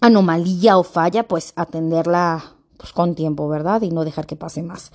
anomalía 0.00 0.78
o 0.78 0.84
falla, 0.84 1.26
pues 1.26 1.52
atenderla 1.56 2.54
pues 2.76 2.92
con 2.92 3.14
tiempo, 3.14 3.48
¿verdad? 3.48 3.82
Y 3.82 3.90
no 3.90 4.04
dejar 4.04 4.26
que 4.26 4.36
pase 4.36 4.62
más. 4.62 4.92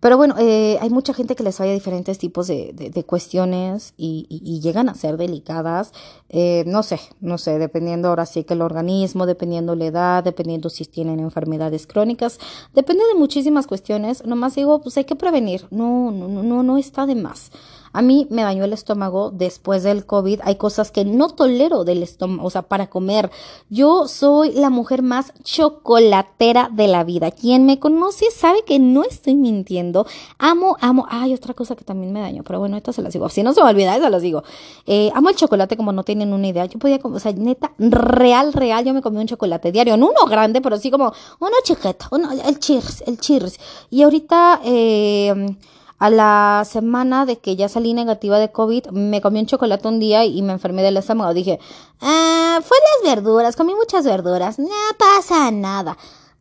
Pero 0.00 0.16
bueno, 0.16 0.36
eh, 0.38 0.78
hay 0.80 0.90
mucha 0.90 1.12
gente 1.12 1.34
que 1.34 1.42
les 1.42 1.56
falla 1.56 1.72
diferentes 1.72 2.18
tipos 2.18 2.46
de, 2.46 2.72
de, 2.72 3.04
cuestiones 3.04 3.94
y, 3.96 4.26
y, 4.28 4.60
llegan 4.60 4.88
a 4.88 4.94
ser 4.94 5.16
delicadas. 5.16 5.92
Eh, 6.28 6.62
no 6.66 6.84
sé, 6.84 7.00
no 7.20 7.36
sé, 7.36 7.58
dependiendo 7.58 8.08
ahora 8.08 8.24
sí 8.24 8.44
que 8.44 8.54
el 8.54 8.62
organismo, 8.62 9.26
dependiendo 9.26 9.74
la 9.74 9.86
edad, 9.86 10.22
dependiendo 10.22 10.70
si 10.70 10.84
tienen 10.84 11.18
enfermedades 11.18 11.86
crónicas, 11.86 12.38
depende 12.74 13.02
de 13.12 13.18
muchísimas 13.18 13.66
cuestiones. 13.66 14.24
Nomás 14.24 14.54
digo, 14.54 14.80
pues 14.80 14.96
hay 14.98 15.04
que 15.04 15.16
prevenir, 15.16 15.66
no, 15.70 16.12
no, 16.12 16.28
no, 16.28 16.62
no 16.62 16.78
está 16.78 17.04
de 17.04 17.16
más. 17.16 17.50
A 17.92 18.02
mí 18.02 18.26
me 18.30 18.42
dañó 18.42 18.64
el 18.64 18.72
estómago 18.72 19.30
después 19.30 19.82
del 19.82 20.06
COVID. 20.06 20.40
Hay 20.44 20.56
cosas 20.56 20.90
que 20.90 21.04
no 21.04 21.28
tolero 21.28 21.84
del 21.84 22.02
estómago, 22.02 22.46
o 22.46 22.50
sea, 22.50 22.62
para 22.62 22.88
comer. 22.88 23.30
Yo 23.70 24.08
soy 24.08 24.52
la 24.52 24.70
mujer 24.70 25.02
más 25.02 25.32
chocolatera 25.42 26.70
de 26.72 26.88
la 26.88 27.04
vida. 27.04 27.30
Quien 27.30 27.66
me 27.66 27.78
conoce 27.78 28.30
sabe 28.30 28.64
que 28.64 28.78
no 28.78 29.04
estoy 29.04 29.34
mintiendo. 29.34 30.06
Amo, 30.38 30.76
amo. 30.80 31.06
Hay 31.10 31.34
otra 31.34 31.54
cosa 31.54 31.76
que 31.76 31.84
también 31.84 32.12
me 32.12 32.20
dañó, 32.20 32.42
pero 32.42 32.58
bueno, 32.58 32.76
esto 32.76 32.92
se 32.92 33.02
las 33.02 33.12
digo. 33.12 33.28
Si 33.28 33.42
no 33.42 33.52
se 33.52 33.62
me 33.62 33.70
olvida, 33.70 33.96
eso 33.96 34.08
las 34.08 34.22
digo. 34.22 34.42
Eh, 34.86 35.10
amo 35.14 35.30
el 35.30 35.36
chocolate 35.36 35.76
como 35.76 35.92
no 35.92 36.04
tienen 36.04 36.32
una 36.32 36.46
idea. 36.46 36.66
Yo 36.66 36.78
podía, 36.78 36.98
o 37.02 37.18
sea, 37.18 37.32
neta, 37.32 37.72
real, 37.78 38.52
real, 38.52 38.84
yo 38.84 38.94
me 38.94 39.02
comí 39.02 39.18
un 39.18 39.26
chocolate 39.26 39.72
diario. 39.72 39.96
No 39.96 40.08
uno 40.10 40.26
grande, 40.26 40.60
pero 40.60 40.76
sí 40.78 40.90
como 40.90 41.12
uno 41.40 41.52
chiquito, 41.62 42.06
uno, 42.10 42.30
el 42.32 42.58
cheers, 42.58 43.02
el 43.06 43.18
cheers. 43.18 43.58
Y 43.90 44.02
ahorita, 44.02 44.60
eh, 44.64 45.56
a 45.98 46.10
la 46.10 46.64
semana 46.64 47.26
de 47.26 47.38
que 47.38 47.56
ya 47.56 47.68
salí 47.68 47.92
negativa 47.92 48.38
de 48.38 48.52
COVID, 48.52 48.88
me 48.90 49.20
comí 49.20 49.40
un 49.40 49.46
chocolate 49.46 49.88
un 49.88 49.98
día 49.98 50.24
y 50.24 50.42
me 50.42 50.52
enfermé 50.52 50.82
del 50.82 50.96
estómago. 50.96 51.34
Dije, 51.34 51.58
ah, 52.00 52.60
fue 52.62 52.76
las 52.78 53.14
verduras, 53.14 53.56
comí 53.56 53.74
muchas 53.74 54.04
verduras, 54.04 54.58
no 54.58 54.68
pasa 54.96 55.50
nada. 55.50 55.96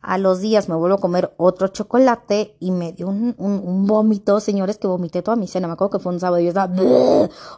A 0.08 0.18
los 0.18 0.40
días 0.40 0.70
me 0.70 0.76
vuelvo 0.76 0.96
a 0.96 1.02
comer 1.02 1.34
otro 1.36 1.68
chocolate 1.68 2.56
y 2.62 2.72
me 2.72 2.94
dio 2.94 3.10
un, 3.10 3.36
un, 3.38 3.86
vómito, 3.88 4.40
señores, 4.40 4.78
que 4.78 4.88
vomité 4.88 5.22
toda 5.22 5.36
mi 5.36 5.48
cena. 5.48 5.68
Me 5.68 5.74
acuerdo 5.74 5.98
que 5.98 6.00
fue 6.00 6.14
un 6.14 6.22
sábado 6.22 6.40
y 6.40 6.46
yo 6.46 6.50
estaba, 6.52 6.74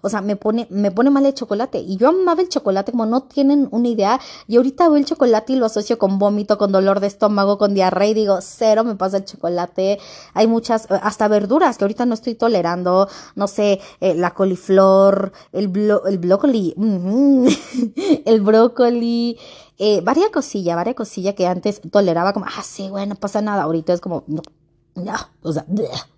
o 0.01 0.09
sea, 0.09 0.21
me 0.21 0.35
pone, 0.35 0.65
me 0.71 0.89
pone 0.89 1.11
mal 1.11 1.23
el 1.27 1.35
chocolate. 1.35 1.77
Y 1.77 1.97
yo 1.97 2.09
amaba 2.09 2.41
el 2.41 2.49
chocolate 2.49 2.91
como 2.91 3.05
no 3.05 3.21
tienen 3.21 3.67
una 3.69 3.87
idea. 3.87 4.19
Y 4.47 4.57
ahorita 4.57 4.89
veo 4.89 4.97
el 4.97 5.05
chocolate 5.05 5.53
y 5.53 5.57
lo 5.57 5.67
asocio 5.67 5.99
con 5.99 6.17
vómito, 6.17 6.57
con 6.57 6.71
dolor 6.71 7.01
de 7.01 7.05
estómago, 7.05 7.59
con 7.59 7.75
diarrea 7.75 8.09
y 8.09 8.13
digo, 8.15 8.39
cero 8.41 8.83
me 8.83 8.95
pasa 8.95 9.17
el 9.17 9.25
chocolate. 9.25 9.99
Hay 10.33 10.47
muchas, 10.47 10.87
hasta 10.89 11.27
verduras 11.27 11.77
que 11.77 11.83
ahorita 11.83 12.07
no 12.07 12.15
estoy 12.15 12.33
tolerando. 12.33 13.07
No 13.35 13.47
sé, 13.47 13.79
eh, 14.01 14.15
la 14.15 14.33
coliflor, 14.33 15.33
el, 15.51 15.67
blo 15.67 16.03
el 16.07 16.17
brócoli, 16.17 16.73
el 18.25 18.41
brócoli 18.41 19.37
eh, 19.79 20.01
varias 20.01 20.29
cosillas, 20.29 20.75
varias 20.75 20.95
cosillas 20.95 21.35
que 21.35 21.47
antes 21.47 21.81
toleraba 21.89 22.33
como, 22.33 22.45
ah, 22.45 22.63
sí, 22.63 22.89
bueno, 22.89 23.13
no 23.13 23.19
pasa 23.19 23.41
nada. 23.41 23.63
Ahorita 23.63 23.93
es 23.93 24.01
como, 24.01 24.25
no, 24.27 24.41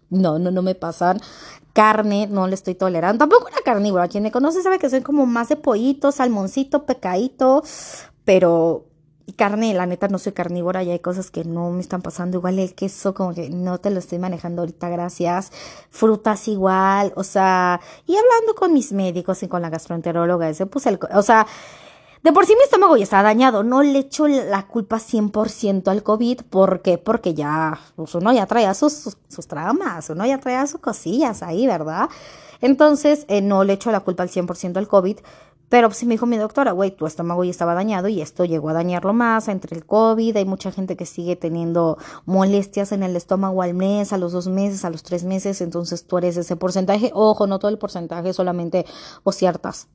no, 0.09 0.39
no 0.39 0.61
me 0.63 0.75
pasan. 0.75 1.21
Carne, 1.73 2.27
no 2.27 2.47
le 2.47 2.55
estoy 2.55 2.75
tolerando. 2.75 3.19
Tampoco 3.19 3.47
una 3.47 3.61
carnívora. 3.63 4.07
Quien 4.07 4.23
me 4.23 4.31
conoce 4.31 4.63
sabe 4.63 4.79
que 4.79 4.89
soy 4.89 5.01
como 5.01 5.25
más 5.27 5.47
de 5.49 5.55
pollito, 5.57 6.11
salmoncito, 6.11 6.85
pecadito, 6.85 7.63
pero 8.25 8.87
carne, 9.37 9.73
la 9.73 9.85
neta 9.85 10.07
no 10.07 10.17
soy 10.17 10.33
carnívora 10.33 10.83
y 10.83 10.91
hay 10.91 10.99
cosas 10.99 11.31
que 11.31 11.43
no 11.45 11.69
me 11.69 11.81
están 11.81 12.01
pasando. 12.01 12.37
Igual 12.37 12.57
el 12.57 12.73
queso, 12.73 13.13
como 13.13 13.33
que 13.33 13.49
no 13.49 13.77
te 13.79 13.91
lo 13.91 13.99
estoy 13.99 14.17
manejando 14.17 14.63
ahorita, 14.63 14.89
gracias. 14.89 15.51
Frutas 15.91 16.47
igual, 16.47 17.13
o 17.15 17.23
sea, 17.23 17.79
y 18.07 18.15
hablando 18.15 18.55
con 18.55 18.73
mis 18.73 18.91
médicos 18.91 19.43
y 19.43 19.47
con 19.47 19.61
la 19.61 19.69
gastroenteróloga, 19.69 20.49
ese, 20.49 20.65
pues 20.65 20.87
el, 20.87 20.99
o 21.13 21.21
sea, 21.21 21.47
de 22.23 22.31
por 22.31 22.45
sí 22.45 22.53
mi 22.55 22.63
estómago 22.63 22.97
ya 22.97 23.03
está 23.03 23.23
dañado, 23.23 23.63
no 23.63 23.81
le 23.81 23.97
echo 23.97 24.27
la 24.27 24.67
culpa 24.67 24.97
100% 24.97 25.87
al 25.87 26.03
COVID, 26.03 26.41
¿por 26.43 26.81
qué? 26.81 26.99
Porque 26.99 27.33
ya, 27.33 27.79
pues 27.95 28.13
uno 28.13 28.31
ya 28.31 28.45
traía 28.45 28.75
sus, 28.75 29.17
sus, 29.27 29.47
traumas, 29.47 30.09
uno 30.11 30.25
ya 30.25 30.37
traía 30.37 30.67
sus 30.67 30.79
cosillas 30.79 31.41
ahí, 31.41 31.65
¿verdad? 31.65 32.09
Entonces, 32.61 33.25
eh, 33.27 33.41
no 33.41 33.63
le 33.63 33.73
echo 33.73 33.91
la 33.91 34.01
culpa 34.01 34.21
al 34.21 34.29
100% 34.29 34.77
al 34.77 34.87
COVID, 34.87 35.17
pero 35.71 35.89
sí 35.91 36.05
me 36.05 36.15
dijo 36.15 36.25
mi 36.25 36.37
doctora, 36.37 36.73
güey, 36.73 36.91
tu 36.91 37.07
estómago 37.07 37.43
ya 37.45 37.49
estaba 37.49 37.73
dañado 37.73 38.07
y 38.07 38.21
esto 38.21 38.45
llegó 38.45 38.69
a 38.69 38.73
dañarlo 38.73 39.13
más 39.13 39.47
entre 39.47 39.75
el 39.75 39.85
COVID. 39.85 40.35
Hay 40.35 40.43
mucha 40.45 40.69
gente 40.69 40.97
que 40.97 41.05
sigue 41.05 41.37
teniendo 41.37 41.97
molestias 42.25 42.91
en 42.91 43.03
el 43.03 43.15
estómago 43.15 43.61
al 43.61 43.73
mes, 43.73 44.11
a 44.11 44.17
los 44.17 44.33
dos 44.33 44.49
meses, 44.49 44.83
a 44.83 44.89
los 44.89 45.01
tres 45.01 45.23
meses. 45.23 45.61
Entonces 45.61 46.05
tú 46.05 46.17
eres 46.17 46.35
ese 46.35 46.57
porcentaje. 46.57 47.11
Ojo, 47.13 47.47
no 47.47 47.57
todo 47.57 47.71
el 47.71 47.77
porcentaje, 47.77 48.33
solamente 48.33 48.85
o 49.23 49.31
ciertas 49.31 49.87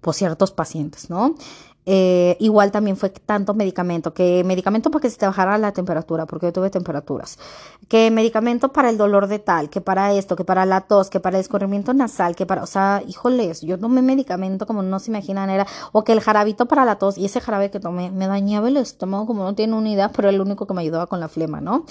por 0.00 0.14
ciertos 0.14 0.52
pacientes, 0.52 1.10
¿no? 1.10 1.34
Eh, 1.90 2.36
igual 2.38 2.70
también 2.70 2.98
fue 2.98 3.08
tanto 3.08 3.54
medicamento, 3.54 4.12
que 4.12 4.44
medicamento 4.44 4.90
para 4.90 5.00
que 5.00 5.08
se 5.08 5.16
te 5.16 5.26
bajara 5.26 5.56
la 5.56 5.72
temperatura, 5.72 6.26
porque 6.26 6.44
yo 6.44 6.52
tuve 6.52 6.68
temperaturas, 6.68 7.38
que 7.88 8.10
medicamento 8.10 8.74
para 8.74 8.90
el 8.90 8.98
dolor 8.98 9.26
de 9.26 9.38
tal, 9.38 9.70
que 9.70 9.80
para 9.80 10.12
esto, 10.12 10.36
que 10.36 10.44
para 10.44 10.66
la 10.66 10.82
tos, 10.82 11.08
que 11.08 11.18
para 11.18 11.38
el 11.38 11.40
escurrimiento 11.40 11.94
nasal, 11.94 12.36
que 12.36 12.44
para, 12.44 12.62
o 12.62 12.66
sea, 12.66 13.02
híjoles, 13.08 13.62
yo 13.62 13.78
tomé 13.78 14.02
medicamento 14.02 14.66
como 14.66 14.82
no 14.82 14.98
se 14.98 15.10
imaginan 15.10 15.48
era, 15.48 15.66
o 15.92 16.04
que 16.04 16.12
el 16.12 16.20
jarabito 16.20 16.66
para 16.66 16.84
la 16.84 16.96
tos, 16.96 17.16
y 17.16 17.24
ese 17.24 17.40
jarabe 17.40 17.70
que 17.70 17.80
tomé 17.80 18.10
me 18.10 18.26
dañaba 18.26 18.68
el 18.68 18.76
estómago 18.76 19.24
como 19.26 19.44
no 19.44 19.54
tiene 19.54 19.72
unidad, 19.74 20.10
pero 20.14 20.28
era 20.28 20.34
el 20.34 20.42
único 20.42 20.66
que 20.66 20.74
me 20.74 20.82
ayudaba 20.82 21.06
con 21.06 21.20
la 21.20 21.28
flema, 21.28 21.62
¿no? 21.62 21.86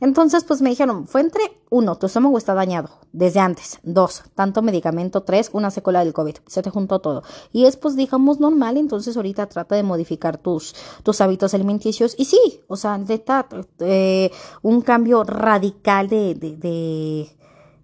Entonces, 0.00 0.44
pues 0.44 0.60
me 0.60 0.70
dijeron, 0.70 1.06
fue 1.06 1.20
entre 1.20 1.42
uno, 1.70 1.96
tu 1.96 2.06
estómago 2.06 2.36
está 2.38 2.54
dañado 2.54 2.90
desde 3.12 3.40
antes, 3.40 3.78
dos, 3.82 4.24
tanto 4.34 4.62
medicamento, 4.62 5.22
tres, 5.22 5.50
una 5.52 5.70
secuela 5.70 6.04
del 6.04 6.12
COVID, 6.12 6.36
se 6.46 6.62
te 6.62 6.70
juntó 6.70 7.00
todo. 7.00 7.22
Y 7.52 7.64
es 7.66 7.76
pues 7.76 7.96
digamos 7.96 8.40
normal, 8.40 8.76
entonces 8.76 9.16
ahorita 9.16 9.46
trata 9.46 9.74
de 9.74 9.82
modificar 9.82 10.38
tus, 10.38 10.74
tus 11.02 11.20
hábitos 11.20 11.54
alimenticios. 11.54 12.14
Y 12.18 12.26
sí, 12.26 12.60
o 12.68 12.76
sea, 12.76 12.98
neta, 12.98 13.48
eh, 13.80 14.30
un 14.62 14.82
cambio 14.82 15.24
radical 15.24 16.08
de, 16.08 16.34
de, 16.34 16.56
de, 16.56 17.36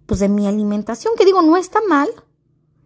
pues 0.05 0.19
de 0.19 0.29
mi 0.29 0.47
alimentación, 0.47 1.13
que 1.17 1.25
digo, 1.25 1.41
no 1.41 1.57
está 1.57 1.79
mal, 1.87 2.09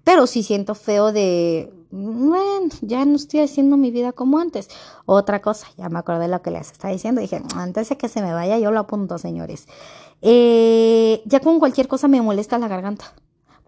pero 0.04 0.28
sí 0.28 0.44
siento 0.44 0.76
feo 0.76 1.12
de 1.12 1.75
bueno, 1.98 2.68
ya 2.82 3.06
no 3.06 3.16
estoy 3.16 3.40
haciendo 3.40 3.78
mi 3.78 3.90
vida 3.90 4.12
como 4.12 4.40
antes. 4.40 4.68
Otra 5.06 5.42
cosa, 5.42 5.68
ya 5.78 5.88
me 5.88 5.98
acordé 5.98 6.24
de 6.24 6.28
lo 6.28 6.42
que 6.42 6.52
les 6.52 6.70
estaba 6.70 6.92
diciendo. 6.92 7.22
Dije, 7.22 7.42
antes 7.56 7.88
de 7.88 7.98
que 7.98 8.10
se 8.10 8.22
me 8.22 8.34
vaya, 8.34 8.60
yo 8.60 8.70
lo 8.72 8.82
apunto, 8.82 9.18
señores. 9.18 9.68
Eh, 10.22 11.22
ya 11.26 11.40
con 11.40 11.58
cualquier 11.60 11.88
cosa 11.88 12.10
me 12.10 12.22
molesta 12.22 12.58
la 12.60 12.68
garganta. 12.68 13.14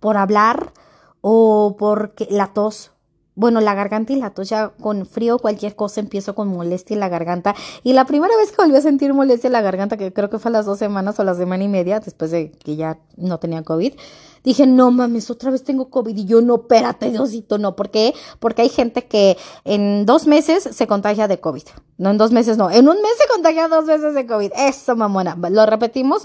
Por 0.01 0.17
hablar 0.17 0.73
o 1.21 1.77
porque 1.79 2.27
la 2.29 2.47
tos. 2.47 2.91
Bueno, 3.35 3.61
la 3.61 3.75
garganta 3.75 4.11
y 4.11 4.17
la 4.17 4.31
tos 4.31 4.49
ya 4.49 4.69
con 4.81 5.05
frío, 5.05 5.39
cualquier 5.39 5.77
cosa 5.77 6.01
empiezo 6.01 6.35
con 6.35 6.49
molestia 6.49 6.95
en 6.95 6.99
la 6.99 7.07
garganta. 7.07 7.55
Y 7.83 7.93
la 7.93 8.03
primera 8.05 8.35
vez 8.35 8.51
que 8.51 8.61
volví 8.61 8.75
a 8.75 8.81
sentir 8.81 9.13
molestia 9.13 9.47
en 9.47 9.53
la 9.53 9.61
garganta, 9.61 9.95
que 9.95 10.11
creo 10.11 10.29
que 10.29 10.37
fue 10.37 10.49
a 10.49 10.51
las 10.51 10.65
dos 10.65 10.79
semanas 10.79 11.17
o 11.19 11.23
la 11.23 11.33
semana 11.33 11.63
y 11.63 11.69
media, 11.69 12.01
después 12.01 12.31
de 12.31 12.51
que 12.51 12.75
ya 12.75 12.99
no 13.15 13.37
tenía 13.37 13.63
COVID, 13.63 13.93
dije, 14.43 14.67
no 14.67 14.91
mames, 14.91 15.29
otra 15.29 15.51
vez 15.51 15.63
tengo 15.63 15.89
COVID. 15.89 16.15
Y 16.15 16.25
yo, 16.25 16.41
no, 16.41 16.55
espérate, 16.55 17.11
Diosito, 17.11 17.57
no. 17.57 17.75
¿Por 17.75 17.89
qué? 17.89 18.13
Porque 18.39 18.61
hay 18.61 18.69
gente 18.69 19.05
que 19.05 19.37
en 19.63 20.05
dos 20.05 20.27
meses 20.27 20.63
se 20.71 20.87
contagia 20.87 21.27
de 21.27 21.39
COVID. 21.39 21.63
No, 21.97 22.11
en 22.11 22.17
dos 22.17 22.31
meses 22.31 22.57
no. 22.57 22.69
En 22.69 22.87
un 22.87 23.01
mes 23.01 23.11
se 23.17 23.27
contagia 23.27 23.67
dos 23.67 23.85
veces 23.85 24.13
de 24.13 24.25
COVID. 24.25 24.51
Eso, 24.55 24.95
mamona. 24.95 25.37
Lo 25.49 25.65
repetimos. 25.65 26.23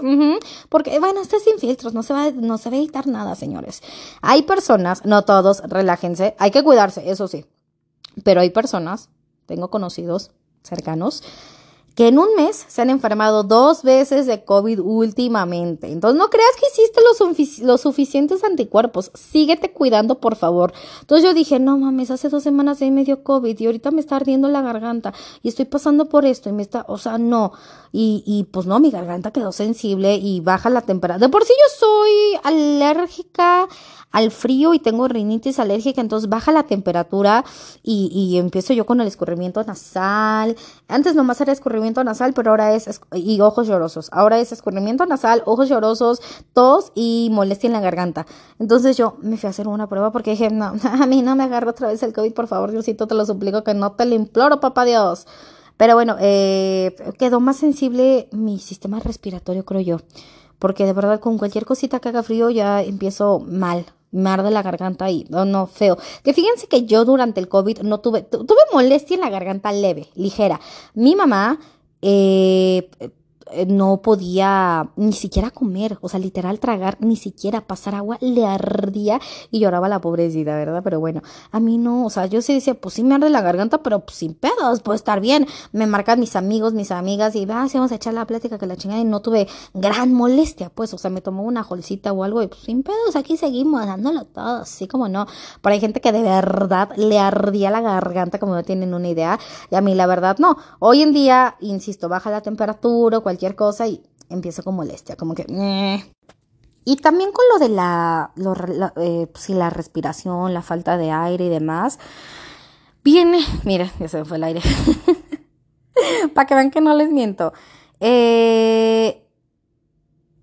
Porque, 0.69 0.99
bueno, 0.99 1.21
este 1.21 1.39
sin 1.39 1.57
filtros. 1.59 1.93
No 1.93 2.03
se, 2.03 2.13
va, 2.13 2.31
no 2.31 2.57
se 2.57 2.69
va 2.69 2.75
a 2.75 2.79
evitar 2.79 3.07
nada, 3.07 3.35
señores. 3.35 3.81
Hay 4.21 4.43
personas, 4.43 5.05
no 5.05 5.23
todos, 5.23 5.61
relájense. 5.65 6.35
Hay 6.37 6.51
que 6.51 6.63
cuidarse, 6.63 7.09
eso 7.09 7.27
sí. 7.27 7.45
Pero 8.23 8.41
hay 8.41 8.51
personas, 8.51 9.09
tengo 9.45 9.69
conocidos 9.69 10.31
cercanos, 10.61 11.23
que 11.95 12.07
en 12.07 12.17
un 12.17 12.35
mes 12.35 12.65
se 12.67 12.81
han 12.81 12.89
enfermado 12.89 13.43
dos 13.43 13.83
veces 13.83 14.25
de 14.25 14.43
COVID 14.43 14.79
últimamente. 14.79 15.91
Entonces 15.91 16.17
no 16.17 16.29
creas 16.29 16.51
que 16.59 16.65
hiciste 16.71 17.01
los, 17.63 17.81
suficientes 17.81 18.43
anticuerpos. 18.43 19.11
Síguete 19.13 19.71
cuidando, 19.71 20.19
por 20.19 20.35
favor. 20.35 20.73
Entonces 21.01 21.23
yo 21.23 21.33
dije, 21.33 21.59
no 21.59 21.77
mames, 21.77 22.09
hace 22.09 22.29
dos 22.29 22.43
semanas 22.43 22.81
ahí 22.81 22.89
me 22.89 23.03
dio 23.03 23.23
COVID 23.23 23.59
y 23.59 23.65
ahorita 23.65 23.91
me 23.91 23.99
está 23.99 24.15
ardiendo 24.15 24.47
la 24.47 24.61
garganta 24.61 25.13
y 25.43 25.49
estoy 25.49 25.65
pasando 25.65 26.09
por 26.09 26.25
esto 26.25 26.49
y 26.49 26.53
me 26.53 26.63
está, 26.63 26.85
o 26.87 26.97
sea, 26.97 27.17
no. 27.17 27.53
Y, 27.91 28.23
y 28.25 28.45
pues 28.45 28.65
no, 28.65 28.79
mi 28.79 28.89
garganta 28.89 29.29
quedó 29.29 29.51
sensible 29.51 30.15
y 30.15 30.39
baja 30.39 30.71
la 30.71 30.81
temperatura. 30.81 31.27
De 31.27 31.31
por 31.31 31.45
sí 31.45 31.53
yo 31.53 31.87
soy 31.87 32.11
alérgica 32.43 33.67
al 34.13 34.31
frío 34.31 34.73
y 34.73 34.79
tengo 34.79 35.07
rinitis 35.07 35.59
alérgica, 35.59 35.99
entonces 35.99 36.29
baja 36.29 36.51
la 36.51 36.63
temperatura 36.63 37.43
y, 37.81 38.09
y 38.13 38.37
empiezo 38.37 38.73
yo 38.73 38.85
con 38.85 39.01
el 39.01 39.07
escurrimiento 39.07 39.63
nasal. 39.63 40.55
Antes 40.87 41.15
nomás 41.15 41.41
era 41.41 41.51
escurrimiento 41.51 41.82
nasal, 42.03 42.33
pero 42.33 42.51
ahora 42.51 42.73
es, 42.73 43.01
y 43.13 43.41
ojos 43.41 43.67
llorosos. 43.67 44.09
Ahora 44.11 44.39
es 44.39 44.51
escurrimiento 44.51 45.05
nasal, 45.05 45.43
ojos 45.45 45.69
llorosos, 45.69 46.21
tos 46.53 46.91
y 46.95 47.29
molestia 47.31 47.67
en 47.67 47.73
la 47.73 47.81
garganta. 47.81 48.25
Entonces 48.59 48.97
yo 48.97 49.17
me 49.21 49.37
fui 49.37 49.47
a 49.47 49.49
hacer 49.49 49.67
una 49.67 49.87
prueba 49.87 50.11
porque 50.11 50.31
dije, 50.31 50.49
no, 50.49 50.73
a 50.83 51.05
mí 51.05 51.21
no 51.21 51.35
me 51.35 51.43
agarro 51.43 51.71
otra 51.71 51.89
vez 51.89 52.01
el 52.03 52.13
COVID, 52.13 52.33
por 52.33 52.47
favor, 52.47 52.71
Diosito, 52.71 53.07
te 53.07 53.15
lo 53.15 53.25
suplico 53.25 53.63
que 53.63 53.73
no 53.73 53.91
te 53.91 54.05
lo 54.05 54.15
imploro, 54.15 54.59
papá 54.59 54.85
Dios. 54.85 55.27
Pero 55.77 55.95
bueno, 55.95 56.15
eh, 56.19 56.95
quedó 57.17 57.39
más 57.39 57.57
sensible 57.57 58.29
mi 58.31 58.59
sistema 58.59 58.99
respiratorio, 58.99 59.65
creo 59.65 59.81
yo. 59.81 59.97
Porque 60.59 60.85
de 60.85 60.93
verdad 60.93 61.19
con 61.19 61.37
cualquier 61.37 61.65
cosita 61.65 61.99
que 61.99 62.09
haga 62.09 62.23
frío 62.23 62.49
ya 62.49 62.81
empiezo 62.81 63.39
mal 63.39 63.85
me 64.13 64.29
arde 64.29 64.51
la 64.51 64.61
garganta 64.61 65.09
y 65.09 65.25
no, 65.29 65.43
no, 65.43 65.67
feo. 65.67 65.97
Que 66.23 66.33
fíjense 66.33 66.67
que 66.67 66.85
yo 66.85 67.03
durante 67.03 67.41
el 67.41 67.49
COVID 67.49 67.79
no 67.81 67.99
tuve, 67.99 68.21
tuve 68.21 68.61
molestia 68.71 69.15
en 69.15 69.21
la 69.21 69.29
garganta 69.29 69.71
leve, 69.71 70.07
ligera. 70.15 70.61
Mi 70.93 71.15
mamá, 71.15 71.59
eh, 72.01 72.89
no 73.67 74.01
podía 74.01 74.89
ni 74.95 75.13
siquiera 75.13 75.51
comer, 75.51 75.97
o 76.01 76.09
sea, 76.09 76.19
literal 76.19 76.59
tragar, 76.59 76.97
ni 76.99 77.15
siquiera 77.15 77.61
pasar 77.61 77.95
agua, 77.95 78.17
le 78.21 78.45
ardía 78.45 79.19
y 79.51 79.59
lloraba 79.59 79.87
la 79.89 80.01
pobrecita, 80.01 80.55
¿verdad? 80.55 80.81
Pero 80.83 80.99
bueno, 80.99 81.21
a 81.51 81.59
mí 81.59 81.77
no, 81.77 82.05
o 82.05 82.09
sea, 82.09 82.25
yo 82.25 82.41
sí 82.41 82.53
decía, 82.53 82.73
pues 82.73 82.95
sí 82.95 83.03
me 83.03 83.15
arde 83.15 83.29
la 83.29 83.41
garganta, 83.41 83.83
pero 83.83 84.01
pues, 84.01 84.17
sin 84.17 84.33
pedos, 84.33 84.81
puede 84.81 84.97
estar 84.97 85.19
bien. 85.19 85.47
Me 85.71 85.87
marcan 85.87 86.19
mis 86.19 86.35
amigos, 86.35 86.73
mis 86.73 86.91
amigas 86.91 87.35
y, 87.35 87.47
ah, 87.49 87.67
sí, 87.69 87.77
vamos 87.77 87.91
a 87.91 87.95
echar 87.95 88.13
la 88.13 88.25
plática 88.25 88.57
que 88.57 88.65
la 88.65 88.75
chingada 88.75 89.01
y 89.01 89.05
no 89.05 89.21
tuve 89.21 89.47
gran 89.73 90.13
molestia, 90.13 90.69
pues, 90.69 90.93
o 90.93 90.97
sea, 90.97 91.09
me 91.09 91.21
tomó 91.21 91.43
una 91.43 91.63
jolcita 91.63 92.11
o 92.11 92.23
algo 92.23 92.41
y 92.41 92.47
pues 92.47 92.61
sin 92.61 92.83
pedos, 92.83 93.15
aquí 93.15 93.37
seguimos 93.37 93.85
dándolo 93.85 94.25
todo, 94.25 94.61
así 94.61 94.87
como 94.87 95.09
no. 95.09 95.25
Pero 95.61 95.73
hay 95.73 95.79
gente 95.79 96.01
que 96.01 96.11
de 96.11 96.21
verdad 96.21 96.89
le 96.95 97.19
ardía 97.19 97.71
la 97.71 97.81
garganta, 97.81 98.39
como 98.39 98.55
no 98.55 98.63
tienen 98.63 98.93
una 98.93 99.09
idea, 99.09 99.39
y 99.69 99.75
a 99.75 99.81
mí 99.81 99.95
la 99.95 100.07
verdad 100.07 100.37
no. 100.39 100.57
Hoy 100.79 101.01
en 101.01 101.13
día, 101.13 101.55
insisto, 101.59 102.09
baja 102.09 102.31
la 102.31 102.41
temperatura, 102.41 103.17
cualquier 103.33 103.55
cosa 103.55 103.87
y 103.87 104.03
empiezo 104.29 104.63
con 104.63 104.75
molestia, 104.75 105.15
como 105.15 105.33
que... 105.33 105.45
Y 106.85 106.97
también 106.97 107.31
con 107.31 107.45
lo 107.51 107.59
de 107.59 107.69
la, 107.69 108.31
la, 108.35 108.93
eh, 108.97 109.27
pues 109.31 109.49
la 109.49 109.69
respiración, 109.69 110.53
la 110.53 110.61
falta 110.61 110.97
de 110.97 111.11
aire 111.11 111.45
y 111.45 111.49
demás, 111.49 111.97
viene, 113.03 113.39
mira, 113.63 113.89
ya 113.99 114.07
se 114.09 114.17
me 114.17 114.25
fue 114.25 114.37
el 114.37 114.43
aire, 114.43 114.61
para 116.35 116.45
que 116.45 116.55
vean 116.55 116.71
que 116.71 116.81
no 116.81 116.93
les 116.93 117.09
miento, 117.09 117.53
eh, 118.01 119.25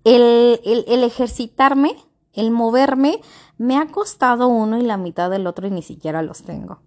el, 0.03 0.59
el, 0.65 1.03
ejercitarme, 1.03 1.95
el 2.33 2.49
moverme, 2.49 3.21
me 3.59 3.77
ha 3.77 3.87
costado 3.87 4.47
uno 4.47 4.79
y 4.79 4.81
la 4.81 4.97
mitad 4.97 5.29
del 5.29 5.45
otro 5.45 5.67
y 5.67 5.71
ni 5.71 5.83
siquiera 5.83 6.23
los 6.23 6.41
tengo. 6.41 6.79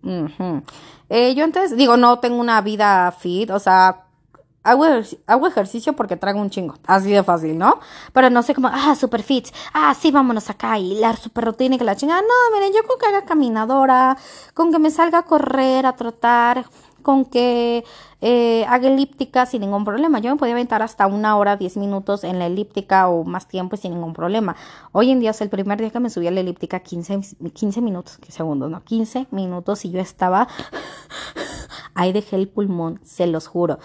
eh, 1.10 1.34
yo 1.36 1.44
antes, 1.44 1.76
digo, 1.76 1.96
no 1.96 2.18
tengo 2.18 2.38
una 2.38 2.60
vida 2.60 3.12
fit, 3.12 3.50
o 3.50 3.60
sea, 3.60 4.03
Hago, 4.64 5.46
ejercicio 5.46 5.92
porque 5.92 6.16
traigo 6.16 6.40
un 6.40 6.48
chingo. 6.48 6.74
Así 6.86 7.10
de 7.10 7.22
fácil, 7.22 7.58
¿no? 7.58 7.80
Pero 8.14 8.30
no 8.30 8.42
sé 8.42 8.54
cómo, 8.54 8.68
ah, 8.72 8.94
super 8.94 9.22
fit. 9.22 9.48
Ah, 9.74 9.94
sí, 9.94 10.10
vámonos 10.10 10.48
acá. 10.48 10.78
Y 10.78 10.94
la 10.94 11.14
super 11.14 11.44
rutina 11.44 11.76
y 11.76 11.78
que 11.78 11.84
la 11.84 11.96
chingada. 11.96 12.22
No, 12.22 12.56
miren, 12.56 12.72
yo 12.72 12.82
con 12.88 12.98
que 12.98 13.06
haga 13.06 13.26
caminadora, 13.26 14.16
con 14.54 14.72
que 14.72 14.78
me 14.78 14.90
salga 14.90 15.18
a 15.18 15.22
correr, 15.24 15.84
a 15.84 15.96
trotar, 15.96 16.64
con 17.02 17.26
que 17.26 17.84
eh, 18.22 18.64
haga 18.66 18.88
elíptica 18.88 19.44
sin 19.44 19.60
ningún 19.60 19.84
problema. 19.84 20.18
Yo 20.18 20.30
me 20.30 20.38
podía 20.38 20.54
aventar 20.54 20.80
hasta 20.80 21.06
una 21.06 21.36
hora, 21.36 21.58
diez 21.58 21.76
minutos 21.76 22.24
en 22.24 22.38
la 22.38 22.46
elíptica 22.46 23.08
o 23.08 23.22
más 23.22 23.46
tiempo 23.46 23.76
sin 23.76 23.92
ningún 23.92 24.14
problema. 24.14 24.56
Hoy 24.92 25.10
en 25.10 25.20
día 25.20 25.32
es 25.32 25.40
el 25.42 25.50
primer 25.50 25.78
día 25.78 25.90
que 25.90 26.00
me 26.00 26.08
subí 26.08 26.26
a 26.26 26.30
la 26.30 26.40
elíptica 26.40 26.80
15, 26.80 27.20
15 27.52 27.82
minutos, 27.82 28.16
¿qué 28.16 28.32
segundos? 28.32 28.70
No, 28.70 28.82
15 28.82 29.26
minutos 29.30 29.84
y 29.84 29.90
yo 29.90 30.00
estaba, 30.00 30.48
ahí 31.94 32.14
dejé 32.14 32.36
el 32.36 32.48
pulmón, 32.48 32.98
se 33.04 33.26
los 33.26 33.46
juro. 33.46 33.78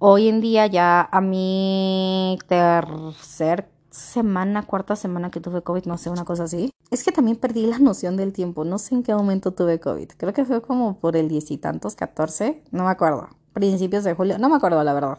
Hoy 0.00 0.28
en 0.28 0.40
día 0.40 0.68
ya 0.68 1.08
a 1.10 1.20
mi 1.20 2.38
tercer 2.46 3.68
semana, 3.90 4.62
cuarta 4.64 4.94
semana 4.94 5.32
que 5.32 5.40
tuve 5.40 5.62
COVID, 5.62 5.86
no 5.86 5.98
sé, 5.98 6.08
una 6.08 6.24
cosa 6.24 6.44
así. 6.44 6.70
Es 6.92 7.02
que 7.02 7.10
también 7.10 7.36
perdí 7.36 7.66
la 7.66 7.80
noción 7.80 8.16
del 8.16 8.32
tiempo. 8.32 8.64
No 8.64 8.78
sé 8.78 8.94
en 8.94 9.02
qué 9.02 9.12
momento 9.12 9.50
tuve 9.52 9.80
COVID. 9.80 10.10
Creo 10.16 10.32
que 10.32 10.44
fue 10.44 10.62
como 10.62 11.00
por 11.00 11.16
el 11.16 11.28
diez 11.28 11.50
y 11.50 11.58
tantos, 11.58 11.96
catorce. 11.96 12.62
No 12.70 12.84
me 12.84 12.90
acuerdo. 12.90 13.28
Principios 13.52 14.04
de 14.04 14.14
julio. 14.14 14.38
No 14.38 14.48
me 14.48 14.54
acuerdo, 14.54 14.84
la 14.84 14.94
verdad. 14.94 15.18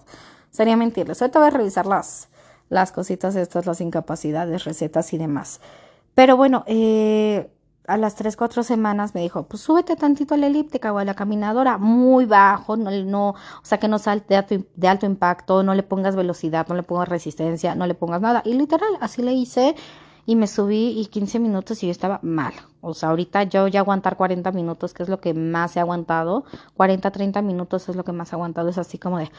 Sería 0.49 0.77
mentirles. 0.77 1.21
Ahorita 1.21 1.39
voy 1.39 1.49
a 1.49 1.51
revisar 1.51 1.85
las, 1.85 2.29
las 2.69 2.93
cositas 2.93 3.35
estas, 3.35 3.65
las 3.65 3.81
incapacidades, 3.81 4.63
recetas 4.63 5.11
y 5.11 5.17
demás. 5.17 5.59
Pero 6.15 6.37
bueno, 6.37 6.63
eh, 6.67 7.51
a 7.89 7.97
las 7.97 8.15
3, 8.15 8.37
4 8.37 8.61
semanas 8.63 9.15
me 9.15 9.21
dijo, 9.21 9.43
pues 9.43 9.63
súbete 9.63 9.95
tantito 9.95 10.35
a 10.35 10.37
la 10.37 10.47
elíptica 10.47 10.93
o 10.93 10.99
a 10.99 11.05
la 11.05 11.15
caminadora, 11.15 11.77
muy 11.79 12.25
bajo, 12.25 12.77
no, 12.77 12.91
no, 12.91 13.29
o 13.29 13.35
sea 13.63 13.79
que 13.79 13.87
no 13.87 13.97
salte 13.97 14.67
de 14.75 14.87
alto, 14.87 15.05
impacto, 15.07 15.63
no 15.63 15.73
le 15.73 15.81
pongas 15.81 16.15
velocidad, 16.15 16.67
no 16.67 16.75
le 16.75 16.83
pongas 16.83 17.09
resistencia, 17.09 17.73
no 17.73 17.87
le 17.87 17.95
pongas 17.95 18.21
nada. 18.21 18.43
Y 18.45 18.53
literal, 18.53 18.89
así 19.01 19.23
le 19.23 19.33
hice 19.33 19.75
y 20.27 20.35
me 20.35 20.45
subí 20.45 20.99
y 20.99 21.07
15 21.07 21.39
minutos 21.39 21.81
y 21.81 21.87
yo 21.87 21.91
estaba 21.91 22.19
mal. 22.21 22.53
O 22.81 22.93
sea, 22.93 23.09
ahorita 23.09 23.43
yo 23.43 23.67
ya 23.67 23.79
aguantar 23.79 24.15
40 24.15 24.51
minutos, 24.51 24.93
que 24.93 25.01
es 25.01 25.09
lo 25.09 25.19
que 25.19 25.33
más 25.33 25.75
he 25.75 25.79
aguantado, 25.79 26.45
40, 26.75 27.09
30 27.09 27.41
minutos 27.41 27.89
es 27.89 27.95
lo 27.95 28.03
que 28.03 28.11
más 28.11 28.31
he 28.31 28.35
aguantado, 28.35 28.69
es 28.69 28.77
así 28.77 28.99
como 28.99 29.17
de, 29.17 29.31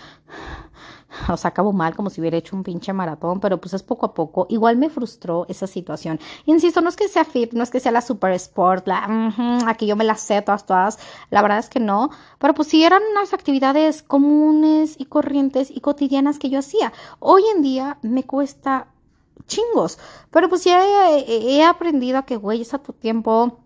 o 1.29 1.37
sea, 1.37 1.49
acabo 1.49 1.73
mal, 1.73 1.95
como 1.95 2.11
si 2.11 2.21
hubiera 2.21 2.37
hecho 2.37 2.57
un 2.57 2.62
pinche 2.62 2.93
maratón, 2.93 3.40
pero 3.40 3.61
pues 3.61 3.75
es 3.75 3.83
poco 3.83 4.07
a 4.07 4.14
poco. 4.14 4.47
Igual 4.49 4.76
me 4.76 4.90
frustró 4.90 5.47
esa 5.49 5.67
situación. 5.67 6.21
Insisto, 6.47 6.81
no 6.81 6.88
es 6.88 6.97
que 6.97 7.09
sea 7.09 7.25
fit, 7.25 7.52
no 7.52 7.62
es 7.62 7.71
que 7.71 7.81
sea 7.81 7.93
la 7.93 8.02
super 8.02 8.33
sport, 8.33 8.87
la, 8.87 9.33
aquí 9.67 9.87
yo 9.87 9.97
me 9.97 10.05
la 10.05 10.17
sé 10.17 10.43
todas, 10.43 10.67
todas, 10.67 10.99
la 11.31 11.43
verdad 11.43 11.59
es 11.59 11.69
que 11.69 11.81
no, 11.81 12.11
pero 12.38 12.55
pues 12.55 12.69
sí 12.69 12.85
eran 12.85 13.02
unas 13.11 13.33
actividades 13.33 14.02
comunes 14.02 14.97
y 14.99 15.07
corrientes 15.07 15.71
y 15.71 15.81
cotidianas 15.81 16.38
que 16.38 16.50
yo 16.50 16.59
hacía. 16.59 16.93
Hoy 17.19 17.43
en 17.55 17.62
día 17.62 17.99
me 18.02 18.25
cuesta 18.25 18.88
chingos. 19.47 19.99
Pero 20.31 20.49
pues 20.49 20.64
ya 20.64 20.83
he, 21.19 21.62
aprendido 21.64 22.19
a 22.19 22.25
que, 22.25 22.37
güey, 22.37 22.62
es 22.62 22.73
a 22.73 22.79
tu 22.79 22.93
tiempo. 22.95 23.59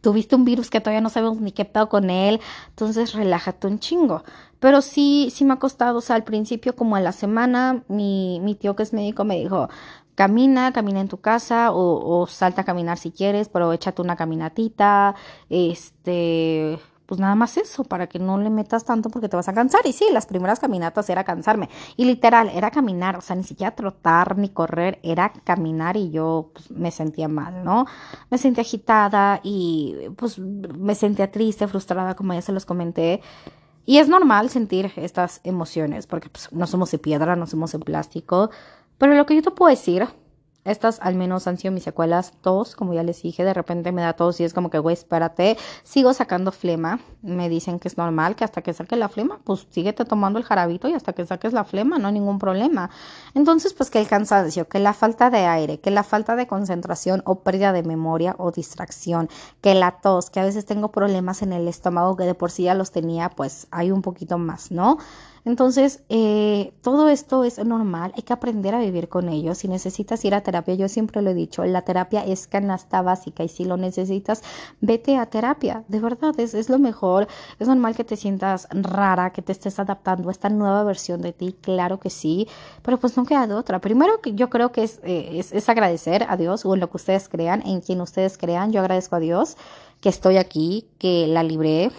Tuviste 0.00 0.36
un 0.36 0.44
virus 0.44 0.68
que 0.68 0.80
todavía 0.80 1.00
no 1.00 1.10
sabemos 1.10 1.40
ni 1.40 1.52
qué 1.52 1.64
pedo 1.64 1.88
con 1.88 2.10
él, 2.10 2.40
entonces 2.68 3.12
relájate 3.14 3.66
un 3.66 3.78
chingo. 3.78 4.24
Pero 4.62 4.80
sí, 4.80 5.32
sí 5.34 5.44
me 5.44 5.54
ha 5.54 5.58
costado, 5.58 5.98
o 5.98 6.00
sea, 6.00 6.14
al 6.14 6.22
principio 6.22 6.76
como 6.76 6.94
a 6.94 7.00
la 7.00 7.10
semana, 7.10 7.82
mi, 7.88 8.38
mi 8.42 8.54
tío 8.54 8.76
que 8.76 8.84
es 8.84 8.92
médico 8.92 9.24
me 9.24 9.36
dijo, 9.36 9.68
camina, 10.14 10.72
camina 10.72 11.00
en 11.00 11.08
tu 11.08 11.20
casa 11.20 11.72
o, 11.72 12.20
o 12.22 12.28
salta 12.28 12.62
a 12.62 12.64
caminar 12.64 12.96
si 12.96 13.10
quieres, 13.10 13.48
pero 13.48 13.72
échate 13.72 14.00
una 14.02 14.14
caminatita, 14.14 15.16
este, 15.50 16.78
pues 17.06 17.20
nada 17.20 17.34
más 17.34 17.56
eso, 17.56 17.82
para 17.82 18.06
que 18.06 18.20
no 18.20 18.38
le 18.38 18.50
metas 18.50 18.84
tanto 18.84 19.10
porque 19.10 19.28
te 19.28 19.34
vas 19.36 19.48
a 19.48 19.52
cansar. 19.52 19.80
Y 19.84 19.92
sí, 19.92 20.06
las 20.12 20.26
primeras 20.26 20.60
caminatas 20.60 21.10
era 21.10 21.24
cansarme. 21.24 21.68
Y 21.96 22.04
literal, 22.04 22.48
era 22.54 22.70
caminar, 22.70 23.16
o 23.16 23.20
sea, 23.20 23.34
ni 23.34 23.42
siquiera 23.42 23.74
trotar 23.74 24.38
ni 24.38 24.48
correr, 24.48 25.00
era 25.02 25.32
caminar 25.42 25.96
y 25.96 26.12
yo 26.12 26.50
pues, 26.54 26.70
me 26.70 26.92
sentía 26.92 27.26
mal, 27.26 27.64
¿no? 27.64 27.86
Me 28.30 28.38
sentía 28.38 28.62
agitada 28.62 29.40
y 29.42 29.96
pues 30.16 30.38
me 30.38 30.94
sentía 30.94 31.32
triste, 31.32 31.66
frustrada, 31.66 32.14
como 32.14 32.32
ya 32.32 32.42
se 32.42 32.52
los 32.52 32.64
comenté. 32.64 33.20
Y 33.84 33.98
es 33.98 34.08
normal 34.08 34.48
sentir 34.48 34.92
estas 34.96 35.40
emociones 35.44 36.06
porque 36.06 36.28
pues, 36.28 36.52
no 36.52 36.66
somos 36.66 36.90
de 36.90 36.98
piedra, 36.98 37.36
no 37.36 37.46
somos 37.46 37.72
de 37.72 37.78
plástico. 37.80 38.50
Pero 38.98 39.14
lo 39.14 39.26
que 39.26 39.34
yo 39.34 39.42
te 39.42 39.50
puedo 39.50 39.70
decir 39.70 40.06
estas 40.64 41.00
al 41.00 41.16
menos 41.16 41.46
han 41.46 41.58
sido 41.58 41.72
mis 41.72 41.82
secuelas. 41.82 42.32
Tos, 42.40 42.76
como 42.76 42.94
ya 42.94 43.02
les 43.02 43.22
dije, 43.22 43.44
de 43.44 43.52
repente 43.52 43.90
me 43.90 44.02
da 44.02 44.12
tos 44.12 44.40
y 44.40 44.44
es 44.44 44.54
como 44.54 44.70
que, 44.70 44.78
güey, 44.78 44.94
espérate. 44.94 45.56
Sigo 45.82 46.14
sacando 46.14 46.52
flema. 46.52 47.00
Me 47.22 47.48
dicen 47.48 47.78
que 47.78 47.88
es 47.88 47.98
normal, 47.98 48.36
que 48.36 48.44
hasta 48.44 48.62
que 48.62 48.72
saque 48.72 48.96
la 48.96 49.08
flema, 49.08 49.40
pues 49.44 49.66
síguete 49.70 50.04
tomando 50.04 50.38
el 50.38 50.44
jarabito 50.44 50.88
y 50.88 50.94
hasta 50.94 51.12
que 51.12 51.26
saques 51.26 51.52
la 51.52 51.64
flema, 51.64 51.98
no 51.98 52.08
hay 52.08 52.14
ningún 52.14 52.38
problema. 52.38 52.90
Entonces, 53.34 53.74
pues 53.74 53.90
que 53.90 54.00
el 54.00 54.08
cansancio, 54.08 54.68
que 54.68 54.78
la 54.78 54.92
falta 54.92 55.30
de 55.30 55.46
aire, 55.46 55.80
que 55.80 55.90
la 55.90 56.02
falta 56.02 56.36
de 56.36 56.46
concentración 56.46 57.22
o 57.24 57.40
pérdida 57.40 57.72
de 57.72 57.82
memoria 57.82 58.34
o 58.38 58.50
distracción, 58.50 59.28
que 59.60 59.74
la 59.74 60.00
tos, 60.00 60.30
que 60.30 60.40
a 60.40 60.44
veces 60.44 60.66
tengo 60.66 60.90
problemas 60.90 61.42
en 61.42 61.52
el 61.52 61.68
estómago 61.68 62.16
que 62.16 62.24
de 62.24 62.34
por 62.34 62.50
sí 62.50 62.64
ya 62.64 62.74
los 62.74 62.90
tenía, 62.90 63.30
pues 63.30 63.66
hay 63.70 63.90
un 63.90 64.02
poquito 64.02 64.38
más, 64.38 64.70
¿no? 64.70 64.98
Entonces, 65.44 66.04
eh, 66.08 66.72
todo 66.82 67.08
esto 67.08 67.42
es 67.42 67.58
normal, 67.64 68.12
hay 68.16 68.22
que 68.22 68.32
aprender 68.32 68.74
a 68.74 68.78
vivir 68.78 69.08
con 69.08 69.28
ello. 69.28 69.54
Si 69.56 69.66
necesitas 69.66 70.24
ir 70.24 70.34
a 70.36 70.42
yo 70.76 70.88
siempre 70.88 71.22
lo 71.22 71.30
he 71.30 71.34
dicho, 71.34 71.64
la 71.64 71.82
terapia 71.82 72.24
es 72.24 72.46
canasta 72.46 73.02
básica 73.02 73.44
y 73.44 73.48
si 73.48 73.64
lo 73.64 73.76
necesitas, 73.76 74.42
vete 74.80 75.16
a 75.16 75.26
terapia. 75.26 75.84
De 75.88 76.00
verdad, 76.00 76.38
es, 76.38 76.54
es 76.54 76.68
lo 76.68 76.78
mejor. 76.78 77.26
Es 77.58 77.68
normal 77.68 77.96
que 77.96 78.04
te 78.04 78.16
sientas 78.16 78.68
rara, 78.70 79.32
que 79.32 79.42
te 79.42 79.52
estés 79.52 79.78
adaptando 79.78 80.28
a 80.28 80.32
esta 80.32 80.48
nueva 80.48 80.84
versión 80.84 81.22
de 81.22 81.32
ti, 81.32 81.56
claro 81.60 81.98
que 81.98 82.10
sí, 82.10 82.48
pero 82.82 82.98
pues 82.98 83.16
no 83.16 83.24
queda 83.24 83.46
de 83.46 83.54
otra. 83.54 83.80
Primero, 83.80 84.20
yo 84.24 84.50
creo 84.50 84.72
que 84.72 84.84
es, 84.84 85.00
eh, 85.02 85.30
es, 85.38 85.52
es 85.52 85.68
agradecer 85.68 86.26
a 86.28 86.36
Dios 86.36 86.64
o 86.64 86.74
en 86.74 86.80
lo 86.80 86.90
que 86.90 86.96
ustedes 86.96 87.28
crean, 87.28 87.62
en 87.66 87.80
quien 87.80 88.00
ustedes 88.00 88.38
crean. 88.38 88.72
Yo 88.72 88.80
agradezco 88.80 89.16
a 89.16 89.20
Dios 89.20 89.56
que 90.00 90.08
estoy 90.08 90.36
aquí, 90.36 90.88
que 90.98 91.26
la 91.28 91.42
libré. 91.42 91.90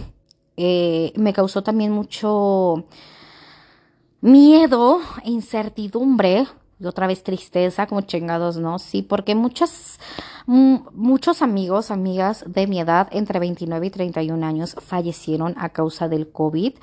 Eh, 0.58 1.13
me 1.16 1.34
causó 1.34 1.63
también 1.63 1.92
mucho 1.92 2.86
miedo, 4.22 5.00
incertidumbre 5.24 6.46
otra 6.89 7.08
vez 7.08 7.24
tristeza, 7.24 7.88
como 7.88 8.02
chingados, 8.02 8.58
¿no? 8.58 8.80
Sí, 8.80 9.02
porque 9.02 9.36
muchos, 9.36 10.00
muchos 10.46 11.41
amigos, 11.41 11.91
amigas 11.91 12.43
de 12.48 12.67
mi 12.67 12.80
edad, 12.80 13.08
entre 13.12 13.39
29 13.39 13.88
y 13.88 13.89
31 13.89 14.46
años, 14.46 14.76
fallecieron 14.80 15.56
a 15.58 15.69
causa 15.69 16.08
del 16.08 16.32
COVID. 16.32 16.74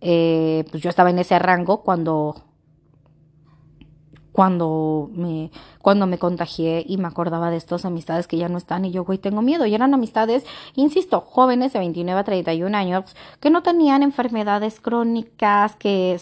Eh, 0.00 0.64
pues 0.70 0.82
yo 0.82 0.90
estaba 0.90 1.10
en 1.10 1.18
ese 1.18 1.38
rango 1.38 1.82
cuando 1.82 2.48
cuando 4.38 5.10
me, 5.14 5.50
cuando 5.82 6.06
me 6.06 6.16
contagié 6.16 6.84
y 6.86 6.96
me 6.96 7.08
acordaba 7.08 7.50
de 7.50 7.56
estas 7.56 7.84
amistades 7.84 8.28
que 8.28 8.36
ya 8.36 8.48
no 8.48 8.56
están 8.56 8.84
y 8.84 8.92
yo, 8.92 9.04
güey, 9.04 9.18
tengo 9.18 9.42
miedo. 9.42 9.66
Y 9.66 9.74
eran 9.74 9.94
amistades, 9.94 10.46
insisto, 10.76 11.22
jóvenes 11.22 11.72
de 11.72 11.80
29 11.80 12.20
a 12.20 12.22
31 12.22 12.76
años 12.76 13.16
que 13.40 13.50
no 13.50 13.64
tenían 13.64 14.04
enfermedades 14.04 14.78
crónicas, 14.78 15.74
que 15.74 16.14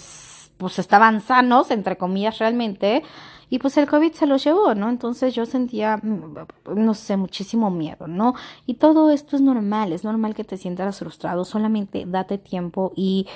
pues 0.57 0.79
estaban 0.79 1.21
sanos, 1.21 1.71
entre 1.71 1.97
comillas, 1.97 2.39
realmente, 2.39 3.03
y 3.49 3.59
pues 3.59 3.77
el 3.77 3.87
COVID 3.87 4.13
se 4.13 4.27
los 4.27 4.43
llevó, 4.43 4.75
¿no? 4.75 4.89
Entonces 4.89 5.35
yo 5.35 5.47
sentía, 5.47 5.99
mm, 5.99 6.35
no 6.75 6.95
sé, 6.95 7.17
muchísimo 7.17 7.71
miedo, 7.71 8.07
¿no? 8.09 8.35
Y 8.67 8.75
todo 8.75 9.11
esto 9.11 9.37
es 9.37 9.43
normal, 9.43 9.93
es 9.93 10.05
normal 10.05 10.35
que 10.35 10.45
te 10.45 10.57
sientas 10.57 10.99
frustrado, 10.99 11.45
solamente 11.45 12.05
date 12.07 12.39
tiempo 12.39 12.93
y 12.97 13.27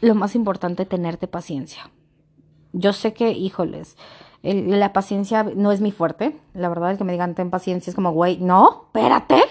lo 0.00 0.14
más 0.14 0.34
importante, 0.34 0.86
tenerte 0.86 1.26
paciencia. 1.28 1.90
yo 2.72 2.92
sé 2.92 3.14
que, 3.14 3.30
híjoles, 3.32 3.96
la 4.42 4.92
paciencia 4.92 5.42
no 5.42 5.72
es 5.72 5.80
mi 5.80 5.92
fuerte. 5.92 6.38
La 6.54 6.68
verdad, 6.68 6.92
es 6.92 6.98
que 6.98 7.04
me 7.04 7.12
digan 7.12 7.34
ten 7.34 7.50
paciencia 7.50 7.90
es 7.90 7.94
como, 7.94 8.12
güey, 8.12 8.38
no, 8.38 8.84
espérate. 8.86 9.42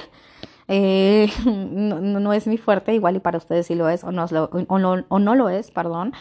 Eh, 0.68 1.30
no, 1.46 2.00
no, 2.00 2.34
es 2.34 2.48
mi 2.48 2.58
fuerte, 2.58 2.94
igual 2.94 3.16
y 3.18 3.20
para 3.20 3.38
ustedes 3.38 3.68
sí 3.68 3.76
lo 3.76 3.90
es 3.90 4.04
o 4.04 4.12
no, 4.12 4.26
o 4.26 4.80
no, 4.80 5.06
o 5.08 5.20
no 5.20 5.36
lo 5.36 5.50
es, 5.50 5.72
perdón. 5.72 6.14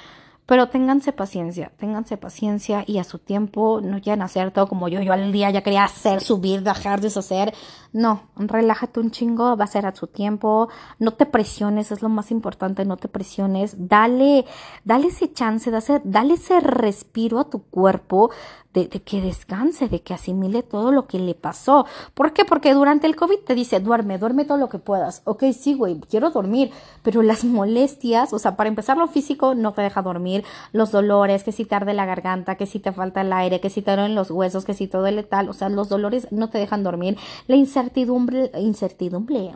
Pero 0.47 0.69
ténganse 0.69 1.13
paciencia, 1.13 1.73
ténganse 1.79 2.19
paciencia 2.19 2.85
y 2.87 2.99
a 2.99 3.05
su 3.05 3.19
tiempo 3.19 3.81
no 3.83 4.01
quieran 4.03 4.21
hacer 4.21 4.51
todo 4.51 4.69
como 4.69 4.89
yo. 4.89 5.01
Yo 5.01 5.15
al 5.15 5.33
día 5.33 5.51
ya 5.51 5.63
quería 5.63 5.85
hacer, 5.85 6.21
subir, 6.21 6.63
dejar, 6.63 7.01
deshacer. 7.01 7.55
No, 7.95 8.25
relájate 8.37 9.01
un 9.01 9.11
chingo, 9.11 9.57
va 9.57 9.65
a 9.65 9.69
ser 9.69 9.87
a 9.87 9.95
su 9.95 10.07
tiempo. 10.07 10.69
No 10.99 11.13
te 11.13 11.25
presiones, 11.25 11.93
es 11.93 12.03
lo 12.03 12.11
más 12.11 12.31
importante, 12.31 12.85
no 12.85 12.99
te 12.99 13.09
presiones. 13.09 13.89
Dale, 13.89 14.45
dale 14.85 15.07
ese 15.07 15.33
chance, 15.33 15.71
dale, 15.71 16.03
dale 16.05 16.35
ese 16.35 16.61
respiro 16.61 17.41
a 17.41 17.49
tu 17.49 17.63
cuerpo 17.63 18.31
de, 18.75 18.89
que 18.89 19.21
descanse, 19.21 19.89
de 19.89 20.03
que 20.03 20.13
asimile 20.13 20.63
todo 20.63 20.91
lo 20.93 21.07
que 21.07 21.19
le 21.19 21.35
pasó. 21.35 21.87
¿Por 22.13 22.33
qué? 22.33 22.45
Porque 22.45 22.75
durante 22.75 23.07
el 23.07 23.17
COVID 23.17 23.39
te 23.47 23.55
dice, 23.55 23.81
duerme, 23.81 24.19
duerme 24.19 24.45
todo 24.45 24.59
lo 24.59 24.69
que 24.69 24.79
puedas. 24.79 25.23
Ok, 25.25 25.45
sí, 25.59 25.75
güey, 25.75 25.99
quiero 26.01 26.31
dormir, 26.31 26.73
pero 27.03 27.23
las 27.23 27.45
molestias, 27.45 28.33
o 28.33 28.39
sea, 28.39 28.57
para 28.57 28.69
empezar 28.69 28.97
lo 28.97 29.07
físico 29.07 29.55
no 29.55 29.73
te 29.73 29.83
deja 29.83 30.03
dormir, 30.03 30.34
los 30.73 30.91
dolores, 30.91 31.45
que 31.45 31.53
si 31.53 31.65
tarde 31.65 31.95
la 31.95 32.07
garganta, 32.07 32.57
que 32.57 32.67
si 32.67 32.81
te 32.81 32.91
falta 32.91 33.21
el 33.21 33.33
aire, 33.33 33.61
que 33.61 33.71
si 33.71 33.81
te 33.83 33.93
duelen 33.93 34.17
los 34.17 34.31
huesos, 34.31 34.65
que 34.65 34.75
si 34.75 34.89
todo 34.89 35.05
duele 35.05 35.23
tal, 35.23 35.51
o 35.51 35.53
sea, 35.53 35.69
los 35.69 35.89
dolores 35.89 36.29
no 36.31 36.49
te 36.49 36.59
dejan 36.59 36.83
dormir, 36.83 37.19
la 37.47 37.57
incertidumbre, 37.57 38.51
incertidumbre, 38.59 39.53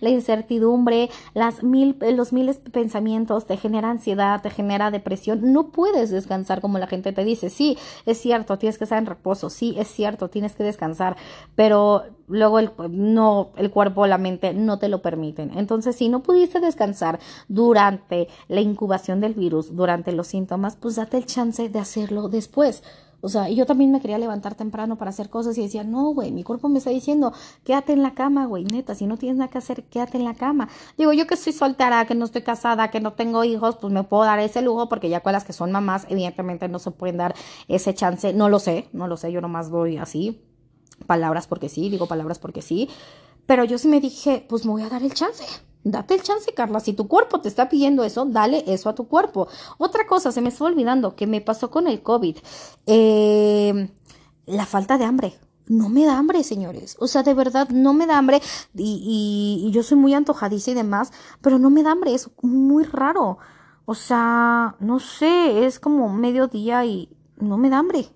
la 0.00 0.08
incertidumbre, 0.08 1.10
las 1.34 1.62
mil, 1.62 1.96
los 2.00 2.32
miles 2.32 2.56
pensamientos 2.72 3.46
te 3.46 3.56
genera 3.58 3.90
ansiedad, 3.90 4.40
te 4.40 4.50
genera 4.50 4.90
depresión, 4.90 5.52
no 5.52 5.68
puedes 5.68 6.10
descansar 6.10 6.60
como 6.60 6.78
la 6.78 6.86
gente 6.86 7.12
te 7.12 7.24
dice, 7.24 7.50
sí, 7.50 7.76
es 8.06 8.18
cierto, 8.18 8.58
tienes 8.58 8.78
que 8.78 8.84
estar 8.84 8.98
en 8.98 9.06
reposo, 9.06 9.50
sí, 9.50 9.74
es 9.78 9.88
cierto, 9.88 10.30
tienes 10.30 10.54
que 10.56 10.64
descansar, 10.64 11.16
pero 11.54 12.04
luego 12.28 12.58
el, 12.58 12.70
no, 12.90 13.50
el 13.56 13.70
cuerpo, 13.70 14.06
la 14.06 14.18
mente 14.18 14.54
no 14.54 14.78
te 14.78 14.88
lo 14.88 15.02
permiten. 15.02 15.56
Entonces, 15.56 15.96
si 15.96 16.08
no 16.08 16.22
pudiste 16.22 16.60
descansar 16.60 17.18
durante 17.48 18.28
la 18.48 18.60
incubación 18.60 19.20
del 19.20 19.34
virus, 19.34 19.74
durante 19.74 20.12
los 20.12 20.26
síntomas, 20.26 20.76
pues 20.76 20.96
date 20.96 21.16
el 21.16 21.26
chance 21.26 21.68
de 21.68 21.78
hacerlo 21.78 22.28
después. 22.28 22.82
O 23.24 23.30
sea, 23.30 23.48
yo 23.48 23.64
también 23.64 23.90
me 23.90 24.02
quería 24.02 24.18
levantar 24.18 24.54
temprano 24.54 24.96
para 24.96 25.08
hacer 25.08 25.30
cosas 25.30 25.56
y 25.56 25.62
decía, 25.62 25.82
no, 25.82 26.10
güey, 26.10 26.30
mi 26.30 26.44
cuerpo 26.44 26.68
me 26.68 26.76
está 26.76 26.90
diciendo, 26.90 27.32
quédate 27.64 27.94
en 27.94 28.02
la 28.02 28.12
cama, 28.12 28.44
güey, 28.44 28.64
neta, 28.64 28.94
si 28.94 29.06
no 29.06 29.16
tienes 29.16 29.38
nada 29.38 29.50
que 29.50 29.56
hacer, 29.56 29.84
quédate 29.84 30.18
en 30.18 30.24
la 30.24 30.34
cama. 30.34 30.68
Digo, 30.98 31.10
yo 31.14 31.26
que 31.26 31.38
soy 31.38 31.54
soltera, 31.54 32.04
que 32.04 32.14
no 32.14 32.26
estoy 32.26 32.42
casada, 32.42 32.90
que 32.90 33.00
no 33.00 33.14
tengo 33.14 33.42
hijos, 33.42 33.76
pues 33.76 33.94
me 33.94 34.04
puedo 34.04 34.24
dar 34.24 34.40
ese 34.40 34.60
lujo 34.60 34.90
porque 34.90 35.08
ya 35.08 35.20
con 35.20 35.32
las 35.32 35.44
que 35.44 35.54
son 35.54 35.72
mamás, 35.72 36.06
evidentemente 36.10 36.68
no 36.68 36.78
se 36.78 36.90
pueden 36.90 37.16
dar 37.16 37.34
ese 37.66 37.94
chance. 37.94 38.34
No 38.34 38.50
lo 38.50 38.58
sé, 38.58 38.90
no 38.92 39.08
lo 39.08 39.16
sé, 39.16 39.32
yo 39.32 39.40
nomás 39.40 39.70
voy 39.70 39.96
así, 39.96 40.42
palabras 41.06 41.46
porque 41.46 41.68
sí, 41.68 41.90
digo 41.90 42.06
palabras 42.06 42.38
porque 42.38 42.62
sí. 42.62 42.88
Pero 43.46 43.64
yo 43.64 43.78
sí 43.78 43.88
me 43.88 44.00
dije, 44.00 44.44
pues 44.48 44.64
me 44.64 44.72
voy 44.72 44.82
a 44.82 44.88
dar 44.88 45.02
el 45.02 45.12
chance. 45.12 45.44
Date 45.84 46.14
el 46.14 46.22
chance, 46.22 46.52
Carla. 46.54 46.80
Si 46.80 46.94
tu 46.94 47.08
cuerpo 47.08 47.40
te 47.40 47.48
está 47.48 47.68
pidiendo 47.68 48.04
eso, 48.04 48.24
dale 48.24 48.64
eso 48.66 48.88
a 48.88 48.94
tu 48.94 49.06
cuerpo. 49.06 49.48
Otra 49.76 50.06
cosa, 50.06 50.32
se 50.32 50.40
me 50.40 50.48
está 50.48 50.64
olvidando, 50.64 51.14
que 51.14 51.26
me 51.26 51.42
pasó 51.42 51.70
con 51.70 51.86
el 51.86 52.02
COVID. 52.02 52.38
Eh, 52.86 53.90
la 54.46 54.64
falta 54.64 54.96
de 54.96 55.04
hambre. 55.04 55.38
No 55.66 55.90
me 55.90 56.04
da 56.04 56.18
hambre, 56.18 56.42
señores. 56.42 56.96
O 57.00 57.06
sea, 57.06 57.22
de 57.22 57.34
verdad, 57.34 57.68
no 57.68 57.92
me 57.92 58.06
da 58.06 58.16
hambre. 58.18 58.40
Y, 58.74 59.62
y, 59.66 59.70
yo 59.72 59.82
soy 59.82 59.98
muy 59.98 60.14
antojadiza 60.14 60.70
y 60.70 60.74
demás, 60.74 61.12
pero 61.42 61.58
no 61.58 61.68
me 61.70 61.82
da 61.82 61.92
hambre. 61.92 62.14
Es 62.14 62.30
muy 62.42 62.84
raro. 62.84 63.38
O 63.84 63.94
sea, 63.94 64.76
no 64.80 65.00
sé, 65.00 65.66
es 65.66 65.78
como 65.78 66.08
mediodía 66.12 66.84
y 66.86 67.10
no 67.36 67.58
me 67.58 67.68
da 67.68 67.78
hambre. 67.78 68.08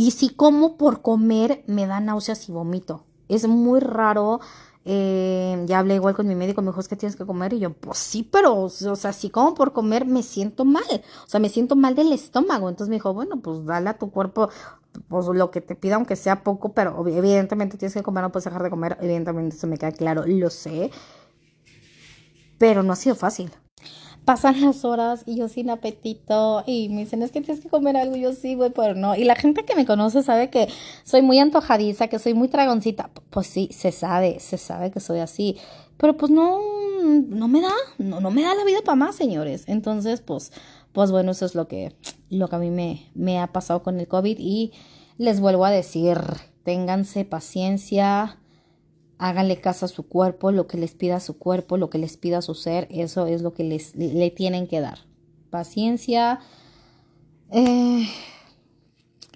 Y 0.00 0.12
si 0.12 0.30
como 0.30 0.78
por 0.78 1.02
comer, 1.02 1.62
me 1.66 1.86
da 1.86 2.00
náuseas 2.00 2.48
y 2.48 2.52
vomito. 2.52 3.04
Es 3.28 3.46
muy 3.46 3.80
raro 3.80 4.40
eh, 4.86 5.62
ya 5.66 5.78
hablé 5.78 5.96
igual 5.96 6.14
con 6.16 6.26
mi 6.26 6.34
médico, 6.34 6.62
me 6.62 6.68
dijo, 6.68 6.80
es 6.80 6.88
que 6.88 6.96
tienes 6.96 7.16
que 7.16 7.26
comer. 7.26 7.52
Y 7.52 7.58
yo, 7.58 7.74
pues 7.74 7.98
sí, 7.98 8.22
pero, 8.22 8.62
o 8.62 8.70
sea, 8.70 9.12
si 9.12 9.28
como 9.28 9.52
por 9.52 9.74
comer, 9.74 10.06
me 10.06 10.22
siento 10.22 10.64
mal. 10.64 10.82
O 11.26 11.28
sea, 11.28 11.38
me 11.38 11.50
siento 11.50 11.76
mal 11.76 11.94
del 11.94 12.14
estómago. 12.14 12.70
Entonces 12.70 12.88
me 12.88 12.96
dijo, 12.96 13.12
bueno, 13.12 13.42
pues 13.42 13.66
dale 13.66 13.90
a 13.90 13.98
tu 13.98 14.10
cuerpo 14.10 14.48
pues 15.08 15.26
lo 15.26 15.50
que 15.50 15.60
te 15.60 15.74
pida, 15.76 15.96
aunque 15.96 16.16
sea 16.16 16.44
poco, 16.44 16.72
pero 16.72 17.06
evidentemente 17.06 17.76
tienes 17.76 17.92
que 17.92 18.02
comer, 18.02 18.22
no 18.22 18.32
puedes 18.32 18.46
dejar 18.46 18.62
de 18.62 18.70
comer. 18.70 18.96
Evidentemente 19.02 19.54
eso 19.54 19.66
me 19.66 19.76
queda 19.76 19.92
claro, 19.92 20.24
lo 20.26 20.48
sé. 20.48 20.90
Pero 22.56 22.82
no 22.82 22.94
ha 22.94 22.96
sido 22.96 23.16
fácil 23.16 23.52
pasan 24.24 24.60
las 24.60 24.84
horas 24.84 25.22
y 25.26 25.36
yo 25.36 25.48
sin 25.48 25.70
apetito 25.70 26.62
y 26.66 26.88
me 26.88 27.00
dicen, 27.00 27.22
es 27.22 27.32
que 27.32 27.40
tienes 27.40 27.62
que 27.62 27.68
comer 27.68 27.96
algo. 27.96 28.16
Yo 28.16 28.32
sí, 28.32 28.54
güey, 28.54 28.70
pero 28.70 28.94
no. 28.94 29.16
Y 29.16 29.24
la 29.24 29.34
gente 29.34 29.64
que 29.64 29.74
me 29.74 29.86
conoce 29.86 30.22
sabe 30.22 30.50
que 30.50 30.68
soy 31.04 31.22
muy 31.22 31.38
antojadiza, 31.38 32.08
que 32.08 32.18
soy 32.18 32.34
muy 32.34 32.48
tragoncita. 32.48 33.10
Pues 33.30 33.46
sí, 33.46 33.68
se 33.72 33.92
sabe, 33.92 34.40
se 34.40 34.58
sabe 34.58 34.90
que 34.90 35.00
soy 35.00 35.20
así. 35.20 35.56
Pero 35.96 36.16
pues 36.16 36.30
no, 36.30 36.60
no 37.02 37.48
me 37.48 37.60
da, 37.60 37.72
no, 37.98 38.20
no 38.20 38.30
me 38.30 38.42
da 38.42 38.54
la 38.54 38.64
vida 38.64 38.78
para 38.84 38.96
más, 38.96 39.14
señores. 39.14 39.64
Entonces, 39.66 40.20
pues, 40.20 40.52
pues 40.92 41.10
bueno, 41.10 41.32
eso 41.32 41.44
es 41.44 41.54
lo 41.54 41.68
que, 41.68 41.94
lo 42.30 42.48
que 42.48 42.56
a 42.56 42.58
mí 42.58 42.70
me, 42.70 43.10
me 43.14 43.38
ha 43.38 43.48
pasado 43.48 43.82
con 43.82 44.00
el 44.00 44.08
COVID. 44.08 44.38
Y 44.38 44.72
les 45.18 45.40
vuelvo 45.40 45.64
a 45.64 45.70
decir, 45.70 46.18
ténganse 46.62 47.24
paciencia 47.24 48.39
háganle 49.20 49.60
caso 49.60 49.84
a 49.84 49.88
su 49.88 50.08
cuerpo, 50.08 50.50
lo 50.50 50.66
que 50.66 50.78
les 50.78 50.92
pida 50.92 51.20
su 51.20 51.38
cuerpo, 51.38 51.76
lo 51.76 51.90
que 51.90 51.98
les 51.98 52.16
pida 52.16 52.42
su 52.42 52.54
ser, 52.54 52.88
eso 52.90 53.26
es 53.26 53.42
lo 53.42 53.52
que 53.52 53.64
les, 53.64 53.94
le 53.94 54.30
tienen 54.30 54.66
que 54.66 54.80
dar. 54.80 54.98
Paciencia. 55.50 56.40
Eh, 57.52 58.08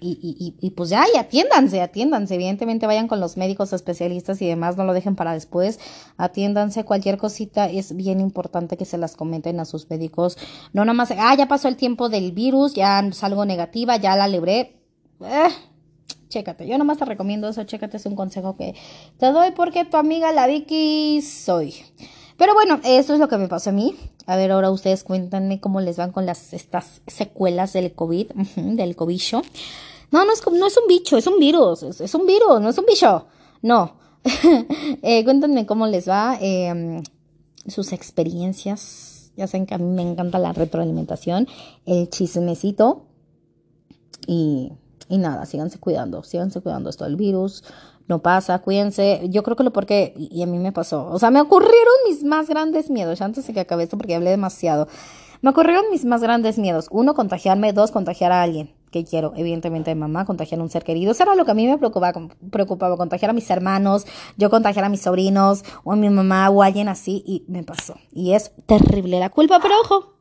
y, 0.01 0.55
y, 0.59 0.69
pues 0.71 0.89
ya, 0.89 1.05
y 1.13 1.17
atiéndanse, 1.17 1.81
atiéndanse. 1.81 2.35
Evidentemente 2.35 2.85
vayan 2.85 3.07
con 3.07 3.19
los 3.19 3.37
médicos 3.37 3.73
especialistas 3.73 4.41
y 4.41 4.47
demás, 4.47 4.75
no 4.75 4.83
lo 4.83 4.93
dejen 4.93 5.15
para 5.15 5.33
después. 5.33 5.79
Atiéndanse, 6.17 6.83
cualquier 6.83 7.17
cosita 7.17 7.69
es 7.69 7.95
bien 7.95 8.19
importante 8.19 8.77
que 8.77 8.85
se 8.85 8.97
las 8.97 9.15
comenten 9.15 9.59
a 9.59 9.65
sus 9.65 9.89
médicos. 9.89 10.37
No 10.73 10.83
nada 10.83 10.93
más, 10.93 11.11
ah, 11.11 11.35
ya 11.35 11.47
pasó 11.47 11.67
el 11.67 11.77
tiempo 11.77 12.09
del 12.09 12.33
virus, 12.33 12.73
ya 12.73 13.07
salgo 13.13 13.45
negativa, 13.45 13.97
ya 13.97 14.15
la 14.15 14.27
libré. 14.27 14.81
Eh, 15.21 15.49
chécate. 16.29 16.67
Yo 16.67 16.77
nomás 16.77 16.97
te 16.97 17.05
recomiendo 17.05 17.47
eso, 17.49 17.63
chécate, 17.63 17.97
es 17.97 18.05
un 18.05 18.15
consejo 18.15 18.55
que 18.55 18.75
te 19.17 19.31
doy 19.31 19.51
porque 19.51 19.85
tu 19.85 19.97
amiga 19.97 20.31
la 20.31 20.47
Vicky 20.47 21.21
soy. 21.21 21.73
Pero 22.37 22.53
bueno, 22.53 22.79
eso 22.83 23.13
es 23.13 23.19
lo 23.19 23.27
que 23.27 23.37
me 23.37 23.47
pasó 23.47 23.69
a 23.69 23.73
mí. 23.73 23.95
A 24.27 24.35
ver, 24.35 24.51
ahora 24.51 24.71
ustedes 24.71 25.03
cuéntenme 25.03 25.59
cómo 25.59 25.81
les 25.81 25.97
van 25.97 26.11
con 26.11 26.25
las 26.25 26.53
estas 26.53 27.01
secuelas 27.07 27.73
del 27.73 27.93
COVID, 27.93 28.31
del 28.55 28.95
cobicho. 28.95 29.41
No, 30.11 30.25
no 30.25 30.33
es, 30.33 30.41
no 30.51 30.67
es 30.67 30.77
un 30.77 30.87
bicho, 30.87 31.17
es 31.17 31.27
un 31.27 31.39
virus, 31.39 31.83
es, 31.83 32.15
un 32.15 32.25
virus, 32.25 32.61
no 32.61 32.69
es 32.69 32.77
un 32.77 32.85
bicho. 32.85 33.25
No. 33.61 33.93
eh, 35.01 35.23
cuéntenme 35.23 35.65
cómo 35.65 35.87
les 35.87 36.09
va, 36.09 36.37
em, 36.41 37.03
sus 37.67 37.91
experiencias. 37.93 39.31
Ya 39.37 39.47
saben 39.47 39.65
que 39.65 39.75
a 39.75 39.77
mí 39.77 39.85
me 39.85 40.01
encanta 40.01 40.39
la 40.39 40.53
retroalimentación, 40.53 41.47
el 41.85 42.09
chismecito. 42.09 43.05
Y 44.27 44.71
y 45.07 45.17
nada, 45.17 45.45
síganse 45.45 45.79
cuidando, 45.79 46.23
síganse 46.23 46.61
cuidando 46.61 46.89
esto 46.89 47.03
del 47.03 47.15
virus, 47.15 47.63
no 48.07 48.19
pasa, 48.19 48.59
cuídense. 48.59 49.21
Yo 49.29 49.43
creo 49.43 49.55
que 49.55 49.63
lo 49.63 49.73
porque, 49.73 50.13
y 50.17 50.41
a 50.41 50.45
mí 50.45 50.57
me 50.57 50.71
pasó, 50.71 51.07
o 51.07 51.19
sea, 51.19 51.31
me 51.31 51.41
ocurrieron 51.41 51.93
mis 52.07 52.23
más 52.23 52.47
grandes 52.47 52.89
miedos, 52.89 53.21
antes 53.21 53.47
de 53.47 53.53
que 53.53 53.61
acabe 53.61 53.83
esto 53.83 53.97
porque 53.97 54.15
hablé 54.15 54.29
demasiado. 54.29 54.87
Me 55.41 55.51
ocurrieron 55.51 55.85
mis 55.91 56.05
más 56.05 56.21
grandes 56.21 56.57
miedos. 56.57 56.87
Uno, 56.89 57.13
contagiarme. 57.13 57.71
Dos, 57.71 57.91
contagiar 57.91 58.31
a 58.31 58.41
alguien 58.41 58.73
que 58.89 59.03
quiero, 59.03 59.33
evidentemente 59.35 59.91
de 59.91 59.95
mamá, 59.95 60.25
contagiar 60.25 60.59
a 60.59 60.63
un 60.63 60.71
ser 60.71 60.83
querido. 60.83 61.11
Eso 61.11 61.21
era 61.21 61.35
lo 61.35 61.45
que 61.45 61.51
a 61.51 61.53
mí 61.53 61.67
me 61.67 61.77
preocupaba, 61.77 62.29
preocupaba, 62.49 62.97
contagiar 62.97 63.29
a 63.29 63.33
mis 63.33 63.47
hermanos, 63.51 64.05
yo 64.37 64.49
contagiar 64.49 64.85
a 64.85 64.89
mis 64.89 65.01
sobrinos, 65.01 65.63
o 65.83 65.91
a 65.91 65.95
mi 65.95 66.09
mamá, 66.09 66.49
o 66.49 66.63
alguien 66.63 66.87
así, 66.87 67.23
y 67.27 67.43
me 67.47 67.61
pasó. 67.61 67.95
Y 68.11 68.31
es 68.31 68.53
terrible 68.65 69.19
la 69.19 69.29
culpa, 69.29 69.59
pero 69.61 69.75
ojo, 69.81 70.15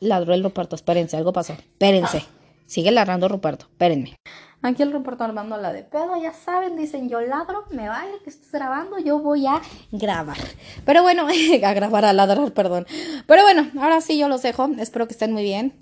ladró 0.00 0.34
el 0.34 0.42
reparto, 0.42 0.76
espérense, 0.76 1.16
algo 1.16 1.32
pasó, 1.32 1.52
espérense. 1.52 2.24
Sigue 2.72 2.90
ladrando 2.90 3.28
Ruperto, 3.28 3.66
espérenme. 3.66 4.16
Aquí 4.62 4.82
el 4.82 4.94
Ruperto 4.94 5.24
armando 5.24 5.58
la 5.58 5.74
de 5.74 5.82
pedo, 5.82 6.16
ya 6.16 6.32
saben, 6.32 6.74
dicen 6.74 7.10
yo 7.10 7.20
ladro, 7.20 7.66
me 7.70 7.86
vale 7.86 8.12
que 8.24 8.30
estés 8.30 8.50
grabando, 8.50 8.98
yo 8.98 9.18
voy 9.18 9.46
a 9.46 9.60
grabar. 9.90 10.38
Pero 10.86 11.02
bueno, 11.02 11.26
a 11.64 11.74
grabar, 11.74 12.06
a 12.06 12.14
ladrar, 12.14 12.50
perdón. 12.54 12.86
Pero 13.26 13.42
bueno, 13.42 13.70
ahora 13.78 14.00
sí 14.00 14.16
yo 14.16 14.26
los 14.26 14.40
dejo, 14.40 14.70
espero 14.78 15.06
que 15.06 15.12
estén 15.12 15.34
muy 15.34 15.42
bien. 15.42 15.74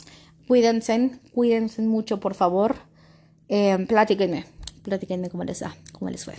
Cuídense, 0.49 1.13
cuídense 1.33 1.81
mucho, 1.83 2.19
por 2.19 2.35
favor. 2.35 2.75
Eh, 3.49 3.87
platíquenme, 3.89 4.47
platíquenme 4.83 5.31
cómo 5.31 5.45
les 5.45 5.61
da, 5.61 5.77
cómo 5.93 6.11
les 6.11 6.25
fue. 6.25 6.35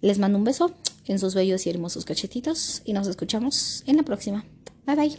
Les 0.00 0.20
mando 0.20 0.38
un 0.38 0.44
beso 0.44 0.76
en 1.06 1.18
sus 1.18 1.34
bellos 1.34 1.66
y 1.66 1.70
hermosos 1.70 2.04
cachetitos 2.04 2.82
y 2.84 2.92
nos 2.92 3.08
escuchamos 3.08 3.82
en 3.88 3.96
la 3.96 4.04
próxima. 4.04 4.44
Bye 4.86 4.94
bye. 4.94 5.18